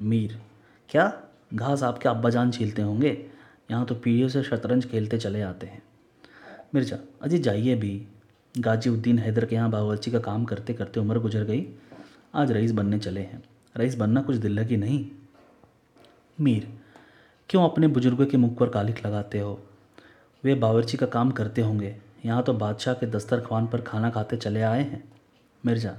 मीर, 0.00 0.40
क्या? 0.88 1.22
घास 1.54 1.82
आपके 1.82 2.08
अब्बा 2.08 2.30
जान 2.30 2.50
छीलते 2.50 2.82
होंगे? 2.82 3.26
यहाँ 3.70 3.86
तो 3.86 3.94
पीढ़ियों 3.94 4.28
से 4.28 4.42
शतरंज 4.42 4.86
खेलते 4.86 5.18
चले 5.18 5.42
आते 5.42 5.66
हैं। 5.66 5.82
मिर्ज़ा, 6.74 6.96
अजी 7.22 7.38
जाइए 7.38 7.74
भी। 7.74 8.06
गाजीउद्दीन 8.58 9.18
हैदर 9.18 9.44
के 9.44 9.56
यहाँ 9.56 9.70
बावर्ची 9.70 10.10
का 10.10 10.18
काम 10.18 10.44
करते 10.44 10.72
करते 10.74 11.00
उम्र 11.00 11.18
गुजर 11.18 11.44
गई। 11.44 11.66
आज 12.34 12.52
रईस 12.52 12.72
बनने 12.72 12.98
चले 12.98 13.20
हैं। 13.20 13.42
रईस 13.76 13.94
बनना 13.94 14.22
कुछ 14.22 14.36
दिल 14.36 14.64
की 14.64 14.76
नहीं। 14.76 15.06
मीर, 16.40 16.78
क्यों 17.48 17.64
अपने 17.64 17.88
बुज़ुर्गों 17.88 18.26
के 18.26 18.36
मुख 18.36 18.56
पर 18.58 18.68
कालिक 18.68 19.06
लगाते 19.06 19.38
हो? 19.38 19.62
वे 20.44 20.54
बावर्ची 20.54 20.96
का 20.96 21.06
काम 21.06 21.30
करते 21.30 21.62
होंगे। 21.62 21.96
यहाँ 22.24 22.42
तो 22.42 22.54
बादशाह 22.54 22.94
के 22.94 23.06
दस्तरखान 23.06 23.66
पर 23.66 23.80
खाना 23.80 24.10
खाते 24.10 24.36
चले 24.36 24.62
आए 24.62 24.82
हैं। 24.82 25.12
मिर्ज़ा, 25.66 25.96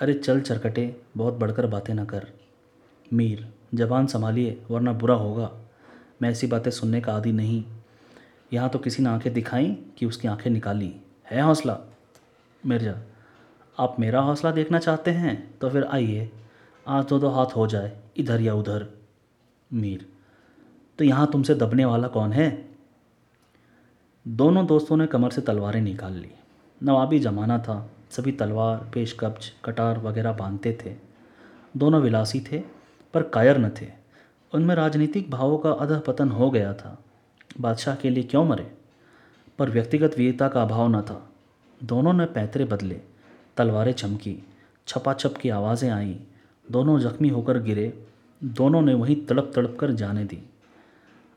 अरे 0.00 0.14
चल 0.14 0.40
चरकटे, 0.40 0.96
बहुत 1.16 1.34
बढ़कर 1.34 1.66
बातें 1.66 1.94
ना 1.94 2.04
कर। 2.04 2.26
मीर, 3.12 3.48
जबान 3.74 4.06
संभालिए, 4.06 4.62
वरना 4.70 4.92
बुरा 4.92 5.14
होगा। 5.14 5.50
मैं 6.22 6.30
ऐसी 6.30 6.46
बातें 6.46 6.70
सुनने 6.70 7.00
का 7.00 7.12
आदि 7.12 7.32
नहीं। 7.32 7.64
यहाँ 8.52 8.68
तो 8.68 8.78
किसी 8.78 9.02
ने 9.02 9.08
आँखें 9.08 9.32
दिखाई 9.32 9.78
कि 9.98 10.06
उसकी 10.06 10.28
आँखें 10.28 10.50
निकाली। 10.50 10.94
है 11.26 11.42
हौसला? 11.42 11.78
मिर्ज़ा, 12.66 12.94
आप 13.78 13.96
मेरा 14.00 14.20
हौसला 14.20 14.50
देखना 14.50 14.78
चाहते 14.78 15.10
हैं? 15.10 15.58
तो 15.58 15.70
फिर 15.70 15.84
आइए। 15.84 16.30
आज 16.86 17.06
तो 17.06 17.18
दो 17.18 17.28
हाथ 17.28 17.46
हो 17.46 17.66
जाए, 17.66 17.96
इधर 18.16 18.40
या 18.40 18.54
उधर। 18.54 18.86
मीर 19.72 20.06
तो 20.98 21.04
यहाँ 21.04 21.30
तुमसे 21.32 21.54
दबने 21.54 21.84
वाला 21.84 22.08
कौन 22.08 22.32
है? 22.32 22.68
दोनों 24.28 24.66
दोस्तों 24.66 24.96
ने 24.96 25.06
कमर 25.06 25.30
से 25.30 25.40
तलवारें 25.40 25.80
निकाल 25.80 26.12
ली। 26.12 26.30
नवाबी 26.82 27.18
जमाना 27.18 27.58
था। 27.58 27.90
सभी 28.10 28.32
तलवार 28.32 28.90
पेश 28.94 29.16
कब्ज 29.20 29.52
कटार 29.64 29.98
वगैरह 29.98 30.32
बांधते 30.32 30.78
थे। 30.84 30.94
दोनों 31.76 32.00
विलासी 32.00 32.40
थे, 32.40 32.62
पर 33.14 33.22
कायर 33.22 33.58
न 33.58 33.70
थे। 33.70 33.90
उनमें 34.52 34.74
राजनीतिक 34.74 35.30
भावों 35.30 35.58
का 35.58 35.70
अधः 35.70 36.00
पतन 36.00 36.28
हो 36.28 36.50
गया 36.50 36.74
था। 36.74 36.98
बादशाह 37.60 37.94
के 37.94 38.10
लिए 38.10 38.22
क्यों 38.22 38.44
मरे? 38.44 38.75
पर 39.58 39.70
व्यक्तिगत 39.70 40.18
वीरता 40.18 40.48
का 40.48 40.62
अभाव 40.62 40.88
न 40.88 41.02
था। 41.02 41.30
दोनों 41.82 42.12
ने 42.12 42.24
पैतरे 42.24 42.64
बदले, 42.64 43.00
तलवारें 43.56 43.92
चमकी, 43.92 44.42
छपाछप 44.86 45.36
की 45.36 45.48
आवाज़ें 45.48 45.90
आईं, 45.90 46.16
दोनों 46.70 46.98
जख्मी 46.98 47.28
होकर 47.28 47.58
गिरे, 47.58 48.06
दोनों 48.44 48.82
ने 48.82 48.94
वहीं 48.94 49.26
तड़प 49.26 49.52
तड़प 49.54 49.76
कर 49.80 49.92
जाने 49.92 50.24
दी। 50.24 50.42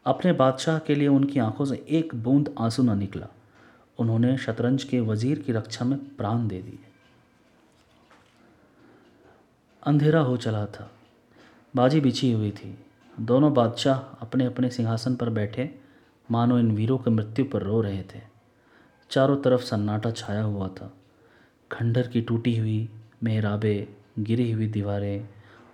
अपने 0.06 0.34
बादशाह 0.34 0.80
के 0.80 0.96
लिए 0.96 1.08
उनकी 1.08 1.40
आँखों 1.40 1.66
से 1.66 1.86
एक 1.90 2.16
बूंद 2.16 2.56
आँसू 2.60 2.84
न 2.84 2.98
निकला। 2.98 3.28
उन्होंने 4.00 4.38
शतरंज 4.38 4.84
के 4.84 5.00
वज़ीर 5.00 5.40
की 5.40 5.52
रक्षा 5.52 5.86
में 5.86 5.98
प्राण 6.16 6.48
दे 6.48 6.62
दिए। 6.62 6.80
अंधेरा 9.84 10.20
हो 10.20 10.38
चला 10.38 10.66
था। 10.66 10.92
बाजी 11.76 12.02
बिछी 12.02 12.32
हुई 12.32 12.52
थी। 12.52 12.78
दोनों 13.20 13.54
बादशाह 13.54 13.98
अपने 13.98 14.46
अपने 14.46 14.70
सिंहासन 14.70 15.16
पर 15.16 15.30
बैठे 15.30 15.76
मानो 16.32 16.60
इन 16.60 16.72
वीरों 16.72 16.98
की 16.98 17.10
मृत्यु 17.10 17.46
पर 17.46 17.62
रो 17.62 17.82
रहे 17.82 18.04
थे। 18.04 18.22
चारों 19.12 19.38
तरफ़ 19.38 19.62
सन्नाटा 19.62 20.12
छाया 20.12 20.42
हुआ 20.42 20.68
था। 20.68 20.94
खंडर 21.72 22.08
की 22.08 22.22
टूटी 22.22 22.58
हुई 22.58 22.90
मेहराबें, 23.24 23.88
गिरी 24.24 24.52
हुई 24.52 24.68
दीवारें 24.68 25.30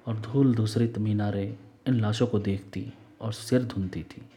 और 0.07 0.17
धूल 0.17 0.55
धूसरित 0.55 0.97
मीनारें 0.97 1.57
इन 1.87 2.01
लाशों 2.01 2.27
को 2.27 2.39
देखती 2.39 2.93
और 3.21 3.33
सिर 3.33 3.63
धुनती 3.63 4.03
थी। 4.03 4.29